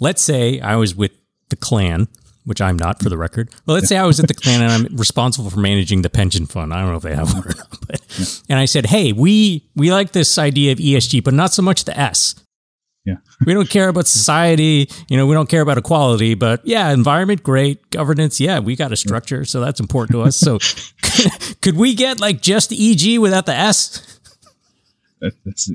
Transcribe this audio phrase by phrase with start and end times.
[0.00, 1.12] let's say I was with
[1.48, 2.08] the Klan,
[2.44, 3.50] which I'm not for the record.
[3.66, 6.46] Well, let's say I was at the Klan and I'm responsible for managing the pension
[6.46, 6.72] fund.
[6.72, 9.68] I don't know if they have one or not, but and I said, "Hey, we
[9.74, 12.34] we like this idea of ESG, but not so much the S."
[13.06, 13.16] Yeah.
[13.46, 17.42] we don't care about society, you know, we don't care about equality, but yeah, environment
[17.42, 20.36] great, governance, yeah, we got a structure, so that's important to us.
[20.36, 20.58] So
[21.62, 24.20] could we get like just EG without the S?
[25.20, 25.70] That's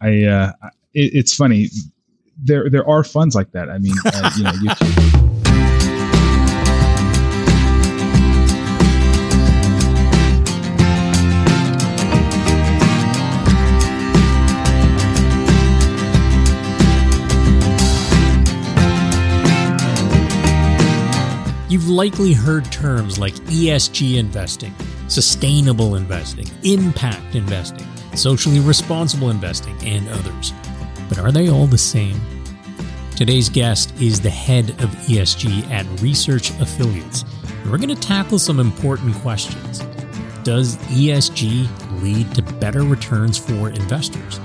[0.00, 0.52] I uh
[0.94, 1.68] it, it's funny.
[2.42, 3.68] There there are funds like that.
[3.68, 5.20] I mean, uh, you know, YouTube
[21.70, 24.74] You've likely heard terms like ESG investing,
[25.06, 30.52] sustainable investing, impact investing, socially responsible investing, and others.
[31.10, 32.18] But are they all the same?
[33.16, 37.24] Today's guest is the head of ESG at Research Affiliates.
[37.66, 39.80] We're going to tackle some important questions.
[40.44, 44.40] Does ESG lead to better returns for investors?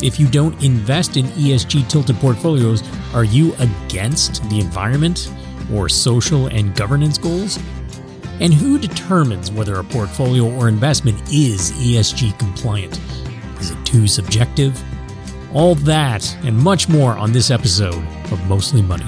[0.00, 2.82] If you don't invest in ESG tilted portfolios,
[3.12, 5.28] are you against the environment
[5.72, 7.58] or social and governance goals?
[8.38, 12.98] And who determines whether a portfolio or investment is ESG compliant?
[13.58, 14.82] Is it too subjective?
[15.52, 19.04] All that and much more on this episode of Mostly Money.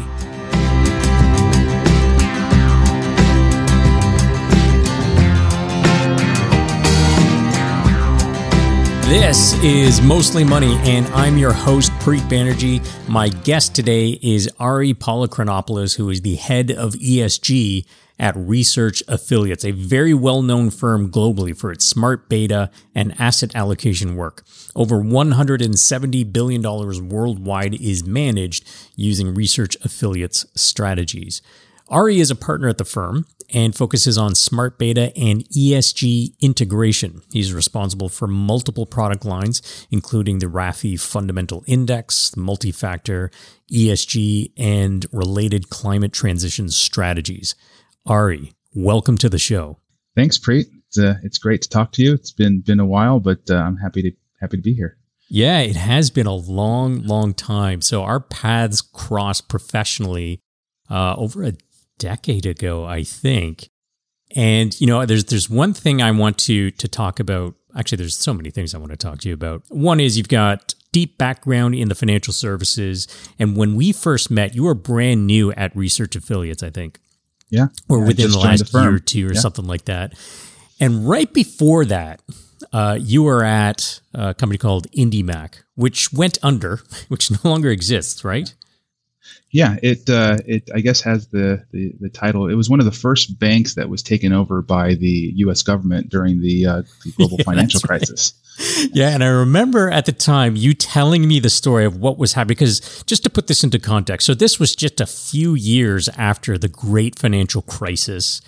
[9.09, 12.83] This is Mostly Money, and I'm your host, Preet Banerjee.
[13.09, 17.85] My guest today is Ari Polychronopoulos, who is the head of ESG
[18.23, 23.55] at Research Affiliates, a very well known firm globally for its smart beta and asset
[23.57, 24.45] allocation work.
[24.77, 26.63] Over $170 billion
[27.09, 31.43] worldwide is managed using Research Affiliates strategies.
[31.89, 37.23] Ari is a partner at the firm and focuses on smart beta and ESG integration.
[37.33, 43.33] He's responsible for multiple product lines, including the RAFI Fundamental Index, the multi-factor,
[43.71, 47.57] ESG, and related climate transition strategies.
[48.07, 49.79] Ari, welcome to the show.
[50.17, 50.67] Thanks, Preet.
[50.89, 52.13] It's, uh, it's great to talk to you.
[52.15, 54.99] It's been been a while, but uh, I'm happy to happy to be here.
[55.29, 57.81] Yeah, it has been a long, long time.
[57.81, 60.41] So our paths crossed professionally
[60.91, 61.53] uh, over a
[61.99, 63.69] decade ago, I think.
[64.35, 67.55] And you know, there's there's one thing I want to to talk about.
[67.79, 69.63] Actually, there's so many things I want to talk to you about.
[69.69, 73.07] One is you've got deep background in the financial services,
[73.39, 76.99] and when we first met, you were brand new at Research Affiliates, I think.
[77.53, 79.41] Yeah, or yeah, within the last year or two, or yeah.
[79.41, 80.15] something like that.
[80.81, 82.23] And right before that,
[82.73, 88.25] uh, you were at a company called IndyMac, which went under, which no longer exists,
[88.25, 88.53] right?
[89.51, 92.49] Yeah, it uh, it I guess has the, the, the title.
[92.49, 95.63] It was one of the first banks that was taken over by the U.S.
[95.63, 98.33] government during the, uh, the global yeah, financial crisis.
[98.35, 98.42] Right.
[98.93, 102.35] Yeah, and I remember at the time you telling me the story of what was
[102.35, 102.55] happening.
[102.55, 106.59] Because just to put this into context, so this was just a few years after
[106.59, 108.43] the great financial crisis,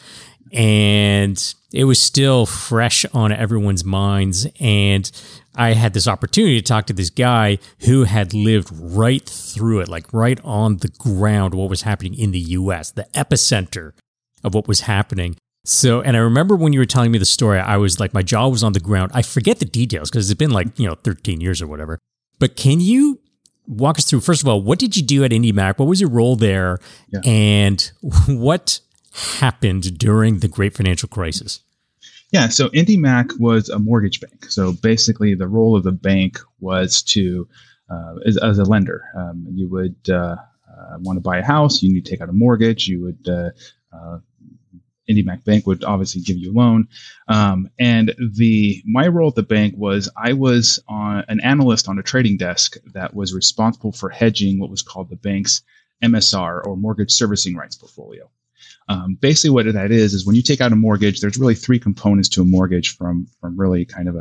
[0.53, 4.47] and it was still fresh on everyone's minds.
[4.61, 5.11] And
[5.55, 9.89] I had this opportunity to talk to this guy who had lived right through it,
[9.89, 13.93] like right on the ground, what was happening in the US, the epicenter
[14.43, 15.37] of what was happening.
[15.65, 18.23] So, and I remember when you were telling me the story, I was like, my
[18.23, 19.13] jaw was on the ground.
[19.15, 21.99] I forget the details because it's been like, you know, 13 years or whatever.
[22.39, 23.21] But can you
[23.67, 25.79] walk us through, first of all, what did you do at IndyMac?
[25.79, 26.81] What was your role there?
[27.09, 27.21] Yeah.
[27.25, 27.93] And
[28.29, 28.81] what
[29.39, 31.61] happened during the great financial crisis?
[32.31, 34.51] Yeah, so IndyMac was a mortgage bank.
[34.51, 37.49] So basically, the role of the bank was to,
[37.89, 40.35] uh, as, as, a lender, um, you would uh,
[40.69, 43.53] uh, want to buy a house, you need to take out a mortgage, you would.
[45.09, 46.89] IndyMac Bank would obviously give you a loan,
[47.29, 51.99] um, and the my role at the bank was I was on, an analyst on
[51.99, 55.63] a trading desk that was responsible for hedging what was called the bank's
[56.03, 58.31] MSR or mortgage servicing rights portfolio.
[58.89, 61.79] Um, basically, what that is is when you take out a mortgage, there's really three
[61.79, 64.19] components to a mortgage from from really kind of a,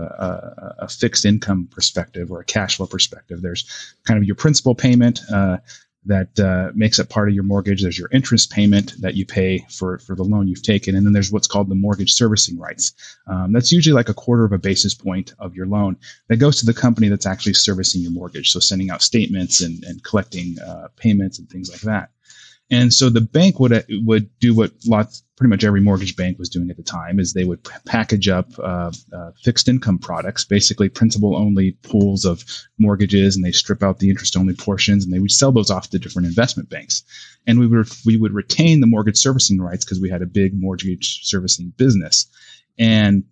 [0.80, 3.42] a, a fixed income perspective or a cash flow perspective.
[3.42, 5.20] There's kind of your principal payment.
[5.32, 5.58] Uh,
[6.06, 7.82] that uh, makes up part of your mortgage.
[7.82, 10.96] There's your interest payment that you pay for, for the loan you've taken.
[10.96, 12.94] And then there's what's called the mortgage servicing rights.
[13.28, 15.98] Um, that's usually like a quarter of a basis point of your loan
[16.28, 18.52] that goes to the company that's actually servicing your mortgage.
[18.52, 22.10] So sending out statements and, and collecting uh, payments and things like that.
[22.72, 26.50] And so the bank would would do what lots, pretty much every mortgage bank was
[26.50, 30.90] doing at the time, is they would package up uh, uh, fixed income products, basically
[30.90, 32.44] principal only pools of
[32.80, 35.90] mortgages, and they strip out the interest only portions, and they would sell those off
[35.90, 37.04] to different investment banks.
[37.46, 40.54] And we would we would retain the mortgage servicing rights because we had a big
[40.54, 42.28] mortgage servicing business,
[42.80, 43.24] and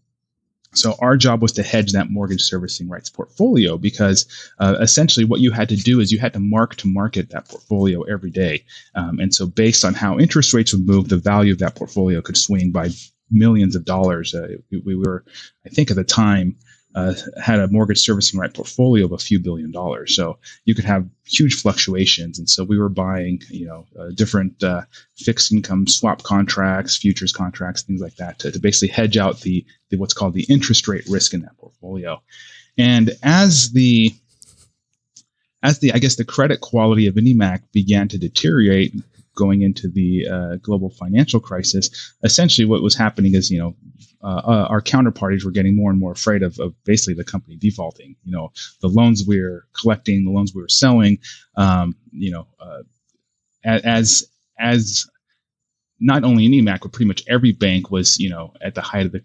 [0.74, 4.26] so our job was to hedge that mortgage servicing rights portfolio because
[4.60, 7.50] uh, essentially what you had to do is you had to mark to market that
[7.50, 8.64] portfolio every day.
[8.96, 12.22] Um, and so based on how interest rates would move, the value of that portfolio
[12.22, 12.90] could swing by
[13.30, 14.34] millions of dollars.
[14.34, 15.26] Uh, we, we, were,
[15.66, 16.56] I think at the time,
[16.96, 20.16] uh, had a mortgage servicing right portfolio of a few billion dollars.
[20.16, 22.38] So you could have huge fluctuations.
[22.38, 24.82] And so we were buying, you know, uh, different uh,
[25.16, 29.66] fixed income swap contracts, futures contracts, things like that to, to basically hedge out the,
[29.90, 32.22] the what's called the interest rate risk in that portfolio.
[32.78, 34.14] And as the
[35.64, 38.96] as the I guess the credit quality of IndyMac began to deteriorate
[39.36, 43.76] going into the uh, global financial crisis, essentially what was happening is you know
[44.24, 47.56] uh, uh, our counterparties were getting more and more afraid of, of, basically the company
[47.56, 48.16] defaulting.
[48.24, 48.52] You know,
[48.82, 51.20] the loans we were collecting, the loans we were selling.
[51.56, 52.84] Um, you know, uh,
[53.64, 54.28] as
[54.60, 55.10] as
[56.00, 59.12] not only IndyMac, but pretty much every bank was, you know, at the height of
[59.12, 59.20] the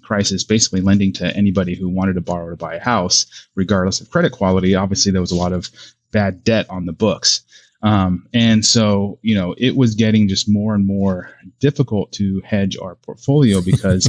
[0.00, 4.10] crisis, basically lending to anybody who wanted to borrow to buy a house, regardless of
[4.10, 4.74] credit quality.
[4.74, 5.70] Obviously, there was a lot of
[6.10, 7.42] bad debt on the books.
[7.82, 12.76] Um, and so, you know, it was getting just more and more difficult to hedge
[12.80, 14.08] our portfolio because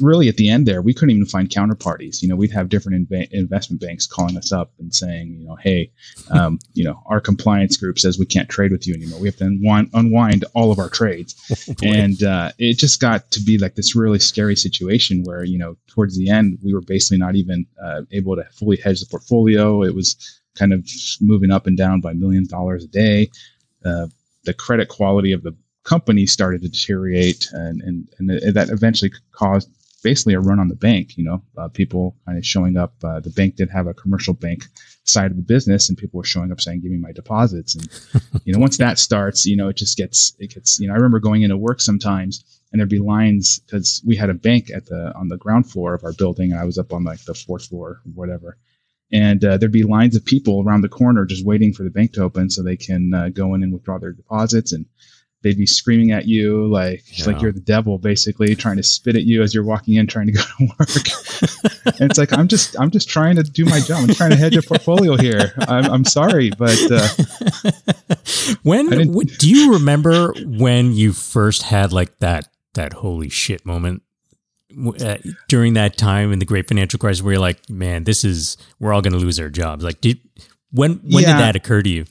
[0.00, 2.22] really at the end there, we couldn't even find counterparties.
[2.22, 5.56] You know, we'd have different inv- investment banks calling us up and saying, you know,
[5.56, 5.90] hey,
[6.30, 9.20] um, you know, our compliance group says we can't trade with you anymore.
[9.20, 11.34] We have to unwind, unwind all of our trades.
[11.70, 15.58] Oh, and uh, it just got to be like this really scary situation where, you
[15.58, 19.06] know, towards the end, we were basically not even uh, able to fully hedge the
[19.06, 19.82] portfolio.
[19.82, 20.16] It was
[20.58, 20.86] kind of
[21.20, 23.30] moving up and down by millions of dollars a day.
[23.84, 24.06] Uh,
[24.44, 29.70] the credit quality of the company started to deteriorate, and and, and that eventually caused
[30.02, 31.16] basically a run on the bank.
[31.16, 32.94] You know, uh, people kind of showing up.
[33.02, 34.66] Uh, the bank did have a commercial bank
[35.04, 37.88] side of the business, and people were showing up saying, "Give me my deposits." And
[38.44, 40.78] you know, once that starts, you know, it just gets it gets.
[40.78, 44.30] You know, I remember going into work sometimes, and there'd be lines because we had
[44.30, 46.92] a bank at the on the ground floor of our building, and I was up
[46.92, 48.58] on like the fourth floor, or whatever
[49.12, 52.12] and uh, there'd be lines of people around the corner just waiting for the bank
[52.12, 54.72] to open so they can uh, go in and withdraw their deposits.
[54.72, 54.86] And
[55.42, 57.26] they'd be screaming at you like yeah.
[57.26, 60.26] like you're the devil basically trying to spit at you as you're walking in trying
[60.26, 60.88] to go to work.
[62.00, 64.02] And it's like i'm just i'm just trying to do my job.
[64.02, 65.52] I'm trying to hedge a portfolio here.
[65.58, 67.08] I'm, I'm sorry but uh,
[68.62, 74.02] when do you remember when you first had like that that holy shit moment
[75.00, 75.16] uh,
[75.48, 78.92] during that time in the great financial crisis where you're like, man, this is we're
[78.92, 79.84] all going to lose our jobs?
[79.84, 80.20] Like, did
[80.70, 81.32] when when yeah.
[81.32, 82.04] did that occur to you?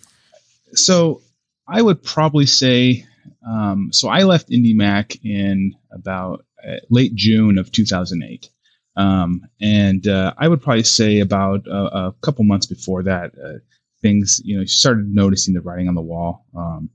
[0.73, 1.21] So
[1.67, 3.05] I would probably say,
[3.47, 8.49] um, so I left IndyMac in about uh, late June of 2008.
[8.95, 13.59] Um, and uh, I would probably say about a couple months before that, uh,
[14.01, 16.45] things, you know, started noticing the writing on the wall.
[16.55, 16.89] Um,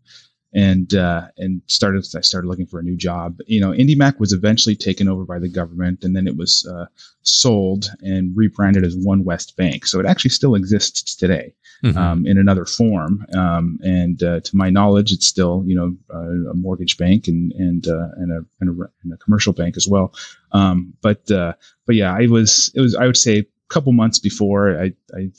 [0.54, 3.38] and uh, and started I started looking for a new job.
[3.46, 6.86] You know, IndyMac was eventually taken over by the government, and then it was uh,
[7.22, 9.86] sold and rebranded as OneWest Bank.
[9.86, 11.96] So it actually still exists today mm-hmm.
[11.96, 13.26] um, in another form.
[13.34, 17.52] Um, and uh, to my knowledge, it's still you know uh, a mortgage bank and
[17.52, 20.14] and uh, and a, and, a, and, a, commercial bank as well.
[20.52, 21.54] Um, but uh,
[21.86, 25.30] but yeah, I was it was I would say a couple months before I, I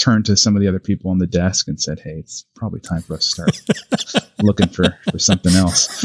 [0.00, 2.80] turned to some of the other people on the desk and said, "Hey, it's probably
[2.80, 6.04] time for us to start looking for for something else."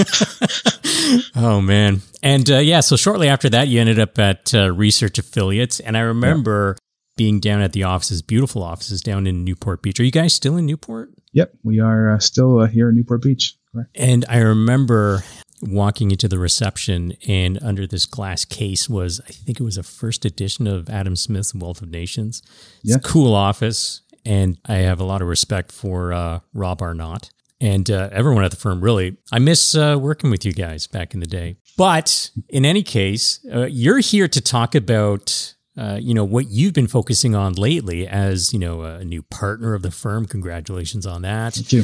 [1.36, 5.18] oh man, and uh, yeah, so shortly after that, you ended up at uh, Research
[5.18, 6.76] Affiliates, and I remember.
[6.76, 6.82] Yeah.
[7.18, 10.02] Being down at the offices, beautiful offices down in Newport Beach.
[10.02, 11.12] Are you guys still in Newport?
[11.32, 13.56] Yep, we are uh, still uh, here in Newport Beach.
[13.72, 13.90] Correct.
[13.96, 15.24] And I remember
[15.62, 19.84] walking into the reception and under this glass case was I think it was a
[19.84, 22.42] first edition of Adam Smith's Wealth of Nations.
[22.84, 27.30] It's a cool office and I have a lot of respect for uh, Rob Arnott
[27.62, 29.18] and uh, everyone at the firm really.
[29.32, 31.58] I miss uh, working with you guys back in the day.
[31.78, 36.74] But in any case, uh, you're here to talk about uh, you know what you've
[36.74, 40.26] been focusing on lately as you know a new partner of the firm.
[40.26, 41.56] Congratulations on that.
[41.56, 41.84] Thank you.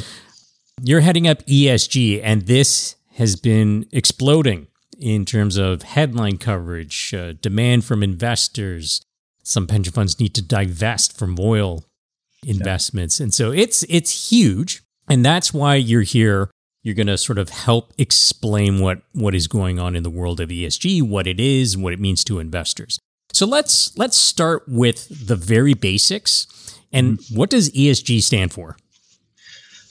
[0.82, 7.32] You're heading up ESG, and this has been exploding in terms of headline coverage, uh,
[7.40, 9.02] demand from investors.
[9.42, 11.84] Some pension funds need to divest from oil
[12.46, 13.24] investments, yeah.
[13.24, 16.50] and so it's it's huge, and that's why you're here.
[16.84, 20.40] You're going to sort of help explain what what is going on in the world
[20.40, 22.98] of ESG, what it is, what it means to investors.
[23.32, 26.46] So let's let's start with the very basics.
[26.92, 27.36] And mm-hmm.
[27.36, 28.76] what does ESG stand for?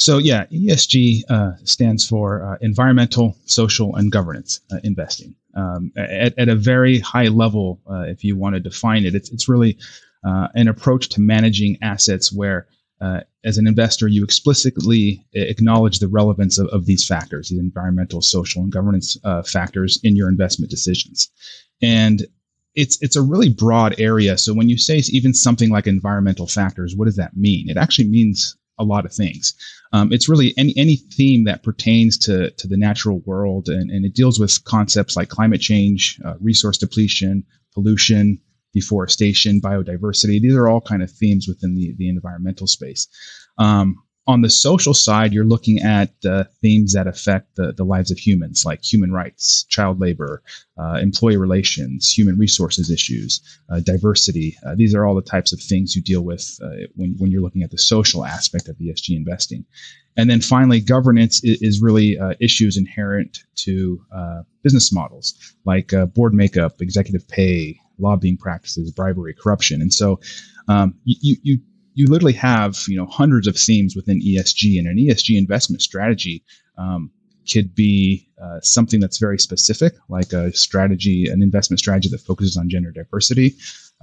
[0.01, 5.35] So yeah, ESG uh, stands for uh, environmental, social, and governance uh, investing.
[5.55, 9.29] Um, at, at, a very high level, uh, if you want to define it, it's
[9.29, 9.77] it's really
[10.25, 12.65] uh, an approach to managing assets where,
[12.99, 18.23] uh, as an investor, you explicitly acknowledge the relevance of, of these factors, the environmental,
[18.23, 21.29] social, and governance factors in your investment decisions.
[21.83, 22.25] And
[22.73, 24.35] it's it's a really broad area.
[24.39, 27.69] So when you say even something like environmental factors, what does that mean?
[27.69, 29.53] It actually means a lot of things.
[29.93, 34.05] Um, it's really any any theme that pertains to to the natural world, and, and
[34.05, 38.39] it deals with concepts like climate change, uh, resource depletion, pollution,
[38.73, 40.41] deforestation, biodiversity.
[40.41, 43.07] These are all kind of themes within the the environmental space.
[43.57, 43.95] Um,
[44.31, 48.17] on the social side, you're looking at uh, themes that affect the, the lives of
[48.17, 50.41] humans, like human rights, child labor,
[50.77, 54.57] uh, employee relations, human resources issues, uh, diversity.
[54.65, 57.41] Uh, these are all the types of things you deal with uh, when, when you're
[57.41, 59.65] looking at the social aspect of ESG investing.
[60.17, 64.01] And then finally, governance is, is really uh, issues inherent to
[64.63, 65.33] business models,
[65.65, 69.81] like board makeup, executive pay, lobbying practices, bribery, corruption.
[69.81, 70.19] And so
[70.67, 71.59] um, you, you
[71.93, 76.43] you literally have you know hundreds of themes within ESG, and an ESG investment strategy
[76.77, 77.11] um,
[77.51, 82.57] could be uh, something that's very specific, like a strategy, an investment strategy that focuses
[82.57, 83.55] on gender diversity,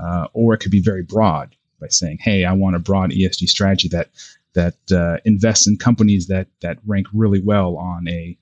[0.03, 3.49] uh, or it could be very broad by saying, "Hey, I want a broad ESG
[3.49, 4.11] strategy that
[4.55, 8.37] that uh, invests in companies that that rank really well on a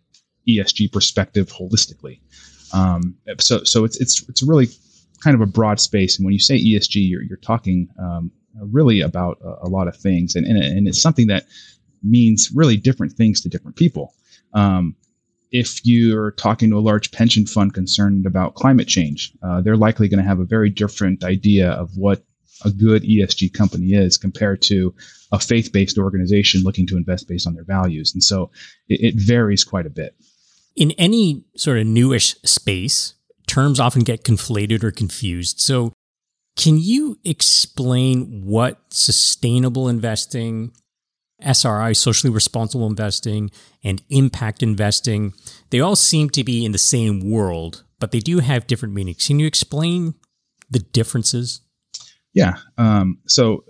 [0.49, 2.21] ESG perspective holistically."
[2.73, 4.69] Um, so, so it's it's it's really
[5.23, 9.01] kind of a broad space, and when you say ESG, you're you're talking um, really
[9.01, 11.47] about a, a lot of things, and, and and it's something that
[12.03, 14.15] means really different things to different people.
[14.53, 14.97] Um,
[15.53, 20.09] if you're talking to a large pension fund concerned about climate change, uh, they're likely
[20.09, 22.25] going to have a very different idea of what
[22.65, 24.95] a good ESG company is compared to
[25.33, 28.13] a faith based organization looking to invest based on their values.
[28.15, 28.51] And so
[28.89, 30.15] it, it, varies quite a bit.
[30.75, 33.15] In any sort of newish space,
[33.47, 35.61] terms often get conflated or confused.
[35.61, 35.93] So
[36.57, 40.73] can you explain what sustainable investing,
[41.43, 43.51] SRI, socially responsible investing,
[43.85, 45.35] and impact investing,
[45.71, 49.27] they all seem to be in the same world, but they do have different meanings.
[49.27, 50.15] Can you explain
[50.71, 51.61] the differences?
[52.33, 52.57] Yeah.
[52.79, 53.65] Um, so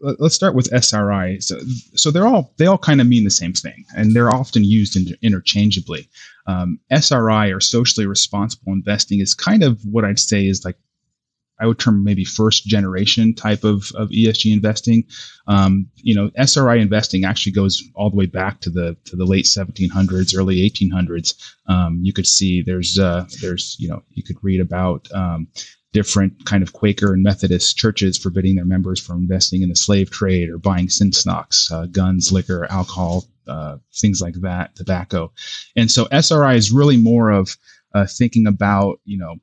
[0.00, 1.38] let's start with SRI.
[1.38, 1.58] So,
[1.94, 4.96] so they're all they all kind of mean the same thing, and they're often used
[4.96, 6.08] inter- interchangeably.
[6.46, 10.76] Um, SRI or socially responsible investing is kind of what I'd say is like
[11.60, 15.04] I would term maybe first generation type of, of ESG investing.
[15.46, 19.24] Um, you know, SRI investing actually goes all the way back to the to the
[19.24, 21.34] late 1700s, early 1800s.
[21.66, 25.46] Um, you could see there's uh, there's you know you could read about um,
[25.92, 30.10] different kind of Quaker and Methodist churches forbidding their members from investing in the slave
[30.10, 35.32] trade or buying sin stocks, uh, guns, liquor, alcohol, uh, things like that, tobacco.
[35.76, 37.56] And so SRI is really more of
[37.94, 39.36] uh, thinking about you know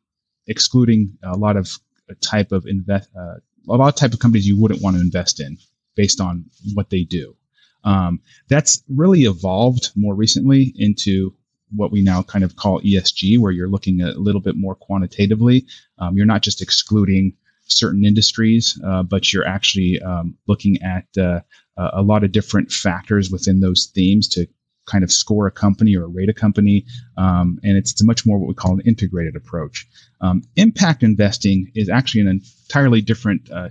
[0.48, 1.78] excluding a lot of
[2.16, 3.36] type of invest uh,
[3.68, 5.58] a lot of type of companies you wouldn't want to invest in
[5.96, 7.36] based on what they do.
[7.84, 11.34] Um, that's really evolved more recently into
[11.76, 15.66] what we now kind of call ESG, where you're looking a little bit more quantitatively.
[16.00, 17.34] Um, you're not just excluding
[17.66, 21.42] certain industries, uh, but you're actually um, looking at uh,
[21.78, 24.48] a lot of different factors within those themes to
[24.90, 26.86] kind of score a company or rate a company.
[27.18, 29.88] Um, and it's, it's, much more what we call an integrated approach.
[30.22, 33.70] Um, impact investing is actually an entirely different uh,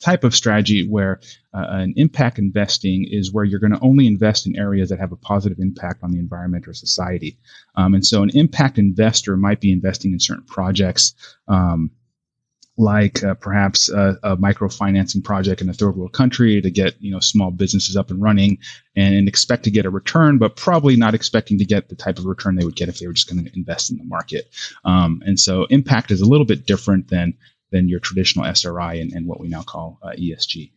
[0.00, 1.20] type of strategy where
[1.54, 5.12] uh, an impact investing is where you're going to only invest in areas that have
[5.12, 7.38] a positive impact on the environment or society.
[7.76, 11.14] Um, and so an impact investor might be investing in certain projects.
[11.48, 11.90] Um,
[12.78, 17.10] like uh, perhaps a, a microfinancing project in a third world country to get you
[17.10, 18.58] know small businesses up and running
[18.94, 22.26] and expect to get a return, but probably not expecting to get the type of
[22.26, 24.48] return they would get if they were just going to invest in the market.
[24.84, 27.34] Um, and so impact is a little bit different than
[27.72, 30.72] than your traditional SRI and, and what we now call uh, ESG.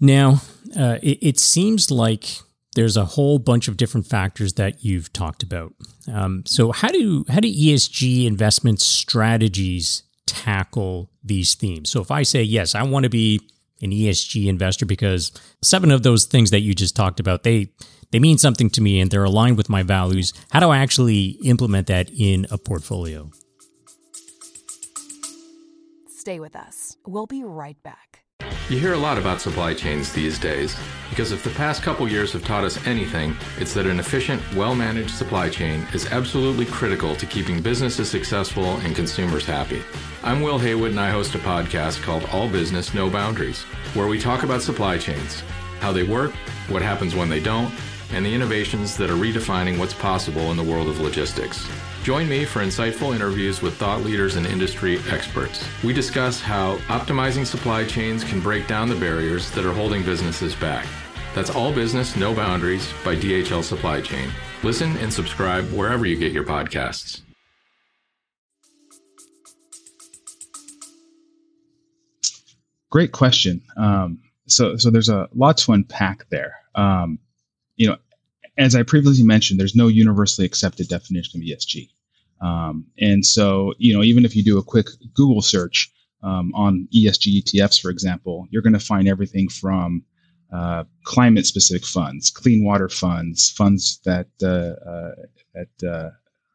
[0.00, 0.42] Now,
[0.78, 2.40] uh, it, it, seems like
[2.74, 5.72] there's a whole bunch of different factors that you've talked about.
[6.12, 11.90] Um, so, how do how do ESG investment strategies tackle these themes.
[11.90, 13.40] So if I say, yes, I want to be
[13.82, 17.70] an ESG investor because seven of those things that you just talked about, they
[18.12, 20.32] they mean something to me and they're aligned with my values.
[20.50, 23.30] How do I actually implement that in a portfolio?
[26.08, 26.96] Stay with us.
[27.06, 28.25] We'll be right back.
[28.68, 30.76] You hear a lot about supply chains these days
[31.08, 34.74] because if the past couple years have taught us anything, it's that an efficient, well
[34.74, 39.84] managed supply chain is absolutely critical to keeping businesses successful and consumers happy.
[40.24, 43.62] I'm Will Haywood and I host a podcast called All Business, No Boundaries,
[43.94, 45.44] where we talk about supply chains,
[45.78, 46.32] how they work,
[46.68, 47.72] what happens when they don't,
[48.10, 51.68] and the innovations that are redefining what's possible in the world of logistics.
[52.06, 55.66] Join me for insightful interviews with thought leaders and industry experts.
[55.82, 60.54] We discuss how optimizing supply chains can break down the barriers that are holding businesses
[60.54, 60.86] back.
[61.34, 64.30] That's All Business, No Boundaries by DHL Supply Chain.
[64.62, 67.22] Listen and subscribe wherever you get your podcasts.
[72.88, 73.60] Great question.
[73.76, 76.54] Um, so, so there's a lot to unpack there.
[76.76, 77.18] Um,
[77.74, 77.96] you know,
[78.56, 81.88] as I previously mentioned, there's no universally accepted definition of ESG.
[82.40, 85.90] Um, and so, you know, even if you do a quick Google search
[86.22, 90.02] um, on ESG ETFs, for example, you're going to find everything from
[90.52, 95.14] uh, climate-specific funds, clean water funds, funds that uh, uh,
[95.54, 96.10] that uh,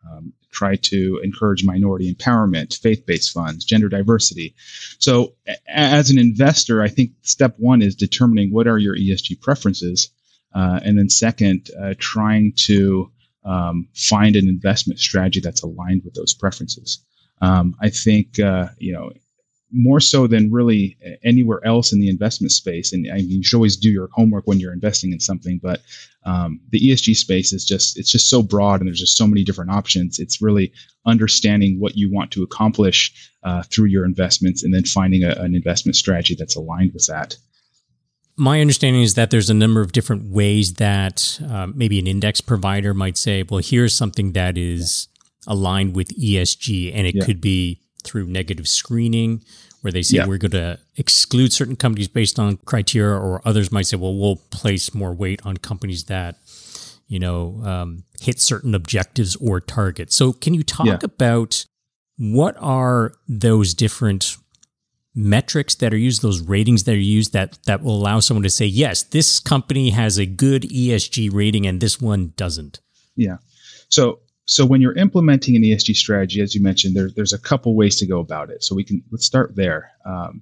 [0.10, 4.56] um, try to encourage minority empowerment, faith-based funds, gender diversity.
[5.00, 9.42] So, a- as an investor, I think step one is determining what are your ESG
[9.42, 10.10] preferences,
[10.56, 13.12] uh, and then second, uh, trying to
[13.44, 17.04] um, find an investment strategy that's aligned with those preferences.
[17.42, 19.12] Um, I think uh, you know
[19.74, 22.92] more so than really anywhere else in the investment space.
[22.92, 25.82] And I mean, you should always do your homework when you're investing in something, but
[26.26, 29.44] um, the ESG space is just it's just so broad, and there's just so many
[29.44, 30.20] different options.
[30.20, 30.72] It's really
[31.06, 33.12] understanding what you want to accomplish
[33.44, 37.38] uh, through your investments, and then finding a, an investment strategy that's aligned with that
[38.38, 42.42] my understanding is that there's a number of different ways that uh, maybe an index
[42.42, 45.08] provider might say, well, here's something that is
[45.48, 47.26] aligned with ESG, and it yeah.
[47.26, 49.44] could be through negative screening,
[49.82, 50.28] where they say yeah.
[50.28, 54.38] we're going to exclude certain companies based on criteria, or others might say, well, we'll
[54.52, 56.38] place more weight on companies that
[57.08, 60.16] you know um, hit certain objectives or targets.
[60.16, 61.00] So, can you talk yeah.
[61.04, 61.66] about
[62.18, 64.38] what are those different
[65.14, 68.50] metrics that are used, those ratings that are used that that will allow someone to
[68.50, 72.80] say, yes, this company has a good ESG rating and this one doesn't?
[73.16, 73.38] Yeah.
[73.90, 77.76] So so when you're implementing an ESG strategy, as you mentioned, there, there's a couple
[77.76, 78.64] ways to go about it.
[78.64, 79.92] So we can let's start there.
[80.06, 80.42] Um,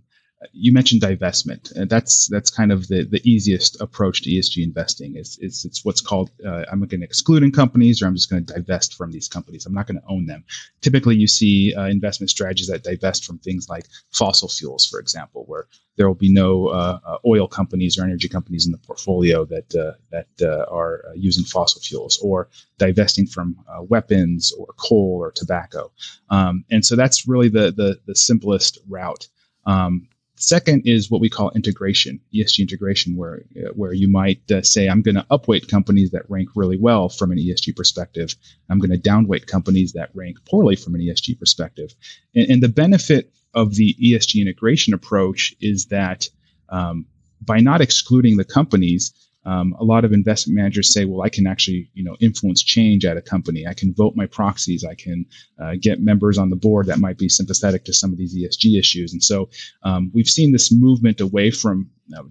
[0.54, 5.18] you mentioned divestment, and that's that's kind of the, the easiest approach to ESG investing.
[5.18, 8.30] Is it's, it's what's called uh, I'm going to exclude in companies, or I'm just
[8.30, 9.66] going to divest from these companies.
[9.66, 10.46] I'm not going to own them.
[10.80, 15.44] Typically, you see uh, investment strategies that divest from things like fossil fuels, for example,
[15.48, 19.44] where there will be no uh, uh oil companies or energy companies in the portfolio
[19.44, 23.58] that uh, that uh, are using fossil fuels, or divesting from
[23.90, 25.92] weapons or coal or tobacco.
[26.30, 29.28] Um, and so that's really the the, the simplest route.
[29.66, 30.08] Um,
[30.42, 33.44] Second is what we call integration, ESG integration, where
[33.76, 37.34] where you might uh, say, I'm going to upweight companies that rank really well from
[37.34, 38.34] an ESG perspective.
[38.70, 41.94] I'm going to downweight companies that rank poorly from an ESG perspective.
[42.34, 46.30] And, and the benefit of the ESG integration approach is that
[46.70, 47.06] um,
[47.42, 49.14] by not excluding the companies,
[49.46, 53.06] um, a lot of investment managers say, well, I can actually, you know, influence change
[53.06, 53.66] at a company.
[53.66, 54.84] I can vote my proxies.
[54.84, 55.26] I can
[55.60, 58.78] uh, get members on the board that might be sympathetic to some of these ESG
[58.78, 59.14] issues.
[59.14, 59.50] And so
[59.84, 61.90] um, we've seen this movement away from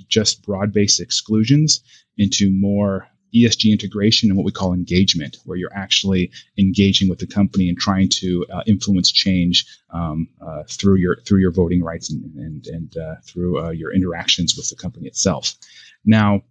[0.09, 1.83] just broad-based exclusions
[2.17, 7.27] into more ESG integration and what we call engagement, where you're actually engaging with the
[7.27, 12.11] company and trying to uh, influence change um, uh, through your through your voting rights
[12.11, 15.55] and and, and uh, through uh, your interactions with the company itself.
[16.05, 16.43] Now,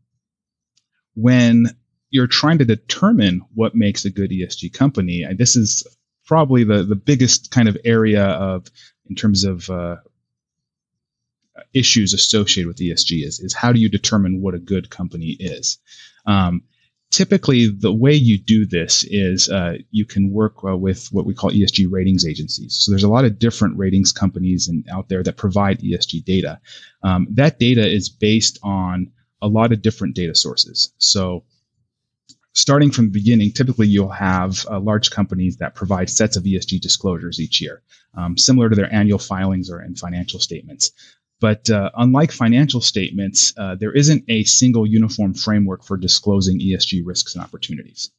[1.17, 1.75] when
[2.11, 5.85] you're trying to determine what makes a good ESG company, this is
[6.25, 8.67] probably the, the biggest kind of area of
[9.09, 9.95] in terms of uh,
[11.73, 15.79] issues associated with ESG is, is how do you determine what a good company is?
[16.27, 16.63] Um,
[17.09, 21.33] typically, the way you do this is uh, you can work uh, with what we
[21.33, 22.77] call ESG ratings agencies.
[22.79, 26.59] So there's a lot of different ratings companies and out there that provide ESG data.
[27.01, 30.93] Um, that data is based on a lot of different data sources.
[30.97, 31.43] So
[32.53, 36.81] starting from the beginning, typically you'll have uh, large companies that provide sets of ESG
[36.81, 37.83] disclosures each year,
[38.15, 40.91] um, similar to their annual filings or in financial statements.
[41.39, 47.03] But uh, unlike financial statements, uh, there isn't a single uniform framework for disclosing ESG
[47.05, 48.09] risks and opportunities.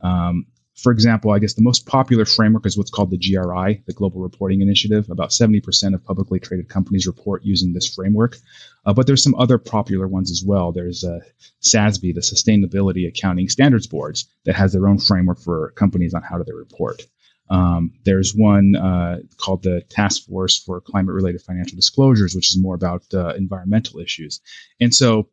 [0.00, 3.92] Um, for example, I guess the most popular framework is what's called the GRI, the
[3.92, 5.08] Global Reporting Initiative.
[5.08, 8.36] About 70% of publicly traded companies report using this framework.
[8.84, 10.72] Uh, but there's some other popular ones as well.
[10.72, 11.20] There's uh,
[11.62, 16.38] SASB, the Sustainability Accounting Standards Boards, that has their own framework for companies on how
[16.38, 17.02] do they report.
[17.50, 22.60] Um, there's one uh, called the Task Force for Climate Related Financial Disclosures, which is
[22.60, 24.40] more about uh, environmental issues.
[24.80, 25.28] And so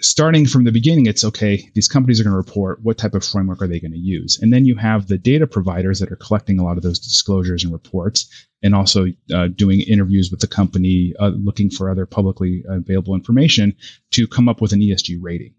[0.00, 3.24] starting from the beginning, it's okay, these companies are going to report what type of
[3.24, 4.38] framework are they going to use.
[4.40, 7.64] And then you have the data providers that are collecting a lot of those disclosures
[7.64, 8.28] and reports
[8.62, 13.74] and also uh, doing interviews with the company, uh, looking for other publicly available information
[14.10, 15.54] to come up with an ESG rating.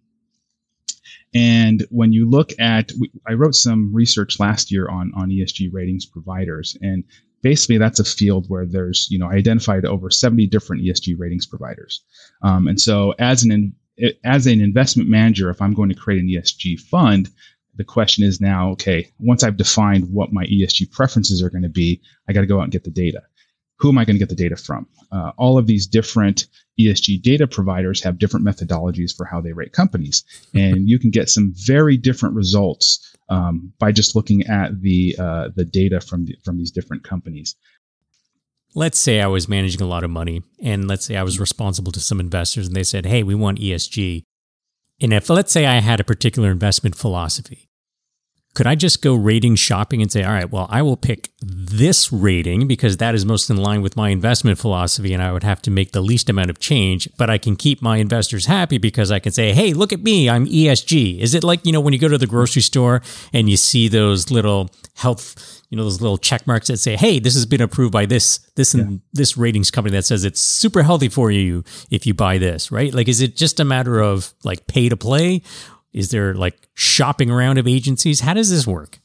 [1.33, 2.91] And when you look at,
[3.27, 7.03] I wrote some research last year on on ESG ratings providers, and
[7.41, 11.45] basically that's a field where there's you know I identified over 70 different ESG ratings
[11.45, 12.01] providers,
[12.41, 13.75] um, and so as an
[14.23, 17.29] as an investment manager, if I'm going to create an ESG fund,
[17.75, 21.69] the question is now, okay, once I've defined what my ESG preferences are going to
[21.69, 23.21] be, I got to go out and get the data.
[23.79, 24.87] Who am I going to get the data from?
[25.11, 26.47] Uh, all of these different
[26.79, 30.23] ESG data providers have different methodologies for how they rate companies,
[30.55, 35.49] and you can get some very different results um, by just looking at the uh,
[35.55, 37.55] the data from the, from these different companies.
[38.75, 41.91] Let's say I was managing a lot of money, and let's say I was responsible
[41.93, 44.23] to some investors, and they said, "Hey, we want ESG."
[44.99, 47.67] And if let's say I had a particular investment philosophy,
[48.57, 52.11] could I just go rating shopping and say, all right, well, I will pick this
[52.11, 55.61] rating because that is most in line with my investment philosophy and I would have
[55.61, 59.11] to make the least amount of change, but I can keep my investors happy because
[59.11, 61.19] I can say, hey, look at me, I'm ESG.
[61.19, 63.87] Is it like, you know, when you go to the grocery store and you see
[63.87, 67.61] those little health, you know, those little check marks that say, hey, this has been
[67.61, 68.97] approved by this, this, and yeah.
[69.13, 72.93] this ratings company that says it's super healthy for you if you buy this, right?
[72.93, 75.41] Like, is it just a matter of like pay to play
[75.97, 78.19] is there like shopping around of agencies?
[78.19, 78.99] How does this work?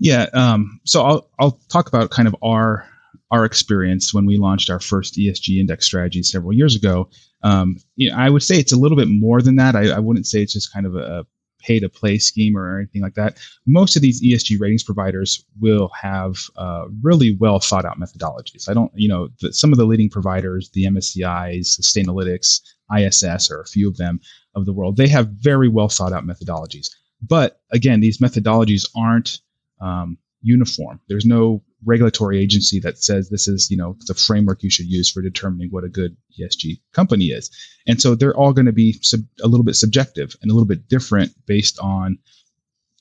[0.00, 2.84] Yeah, um, so I'll I'll talk about kind of our
[3.30, 7.08] our experience when we launched our first ESG index strategy several years ago.
[7.42, 9.76] Um, you know, I would say it's a little bit more than that.
[9.76, 11.24] I, I wouldn't say it's just kind of a,
[11.64, 13.38] pay to play scheme or anything like that.
[13.66, 18.68] Most of these ESG ratings providers will have uh, really well thought out methodologies.
[18.68, 22.60] I don't, you know, the, some of the leading providers, the MSCI's, Sustainalytics,
[22.96, 24.20] ISS, or a few of them
[24.54, 24.96] of the world.
[24.96, 26.88] They have very well thought out methodologies.
[27.26, 29.40] But again, these methodologies aren't
[29.80, 31.00] um, uniform.
[31.08, 35.10] There's no regulatory agency that says this is, you know, the framework you should use
[35.10, 37.50] for determining what a good ESG company is.
[37.86, 40.66] And so they're all going to be sub- a little bit subjective and a little
[40.66, 42.18] bit different based on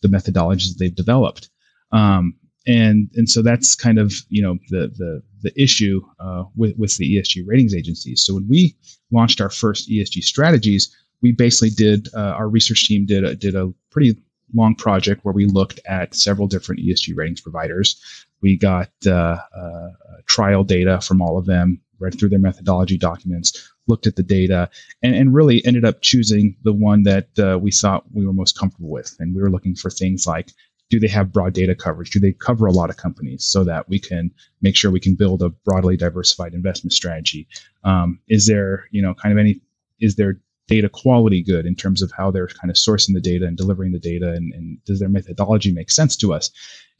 [0.02, 1.50] the methodologies they've developed.
[1.92, 6.78] Um, and and so that's kind of you know the the the issue uh, with
[6.78, 8.24] with the ESG ratings agencies.
[8.24, 8.76] So when we
[9.12, 13.56] launched our first ESG strategies, we basically did uh, our research team did a, did
[13.56, 14.18] a pretty
[14.54, 18.00] long project where we looked at several different ESG ratings providers.
[18.44, 19.90] We got uh, uh,
[20.28, 24.70] trial data from all of them, read through their methodology documents, looked at the data,
[25.02, 28.60] and, and really ended up choosing the one that uh, we thought we were most
[28.60, 29.16] comfortable with.
[29.20, 30.52] And we were looking for things like
[30.90, 32.12] do they have broad data coverage?
[32.12, 34.30] Do they cover a lot of companies so that we can
[34.62, 37.48] make sure we can build a broadly diversified investment strategy?
[37.84, 39.60] Um, is there, you know, kind of any,
[40.00, 43.46] is there data quality good in terms of how they're kind of sourcing the data
[43.46, 46.50] and delivering the data and, and, does their methodology make sense to us?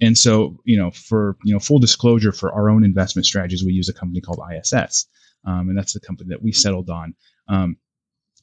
[0.02, 3.74] And so you know for you know full disclosure for our own investment strategies we
[3.74, 5.08] use a company called ISS
[5.46, 7.16] um, and that's the company that we settled on.
[7.48, 7.78] Um,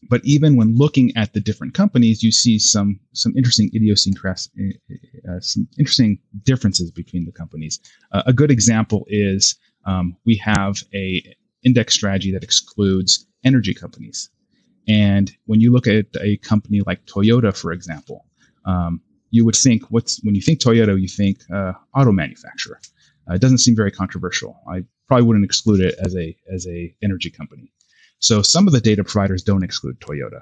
[0.08, 4.76] but even when looking at the different companies you see some some interesting idiosyncrasies
[5.28, 7.78] uh, some interesting differences between the companies.
[8.12, 11.22] Uh, a good example is um, we have a
[11.62, 14.30] index strategy that excludes energy companies
[14.88, 18.26] and when you look at a company like Toyota, for example,
[18.64, 22.80] um, you would think what's when you think Toyota, you think uh, auto manufacturer.
[23.28, 24.60] Uh, it doesn't seem very controversial.
[24.68, 27.72] I probably wouldn't exclude it as a as a energy company.
[28.18, 30.40] So some of the data providers don't exclude Toyota.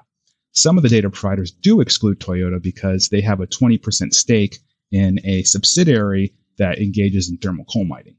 [0.53, 4.59] Some of the data providers do exclude Toyota because they have a 20% stake
[4.91, 8.17] in a subsidiary that engages in thermal coal mining.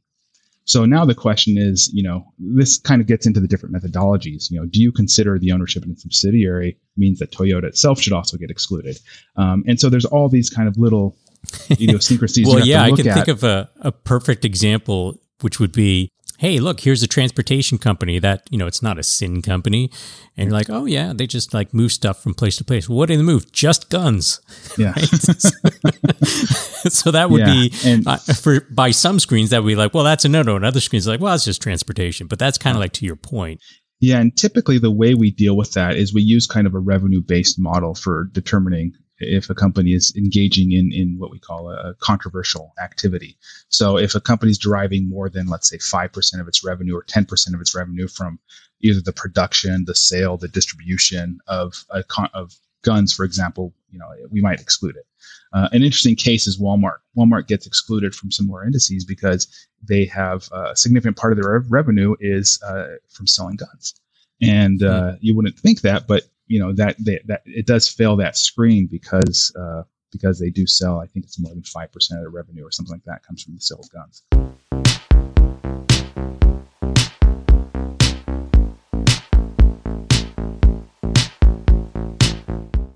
[0.69, 4.51] So now the question is, you know, this kind of gets into the different methodologies.
[4.51, 8.13] You know, do you consider the ownership in a subsidiary means that Toyota itself should
[8.13, 8.99] also get excluded?
[9.35, 11.17] Um, and so there's all these kind of little
[11.71, 12.45] idiosyncrasies.
[12.45, 13.15] well, yeah, I can at.
[13.15, 18.17] think of a, a perfect example, which would be hey, look, here's a transportation company
[18.17, 19.91] that, you know, it's not a sin company.
[20.37, 22.87] And you're like, oh, yeah, they just like move stuff from place to place.
[22.87, 23.51] What do they move?
[23.51, 24.39] Just guns.
[24.77, 24.93] Yeah.
[26.87, 27.53] so that would yeah.
[27.53, 30.41] be, and, uh, for by some screens, that would be like, well, that's a no
[30.41, 30.55] no.
[30.55, 32.27] And other screens, like, well, it's just transportation.
[32.27, 33.59] But that's kind of like to your point.
[33.99, 34.21] Yeah.
[34.21, 37.21] And typically the way we deal with that is we use kind of a revenue
[37.21, 41.93] based model for determining if a company is engaging in, in what we call a
[41.99, 43.37] controversial activity.
[43.69, 47.03] So if a company is deriving more than, let's say, 5% of its revenue or
[47.03, 48.39] 10% of its revenue from
[48.81, 52.03] either the production, the sale, the distribution of, a,
[52.33, 52.53] of
[52.83, 55.05] guns, for example, you know, we might exclude it.
[55.51, 56.99] Uh, an interesting case is Walmart.
[57.17, 59.47] Walmart gets excluded from similar indices because
[59.87, 63.95] they have a significant part of their revenue is uh, from selling guns.
[64.41, 68.17] And uh, you wouldn't think that, but you know that they, that it does fail
[68.17, 70.99] that screen because uh, because they do sell.
[70.99, 73.43] I think it's more than five percent of their revenue or something like that comes
[73.43, 74.23] from the sale of guns.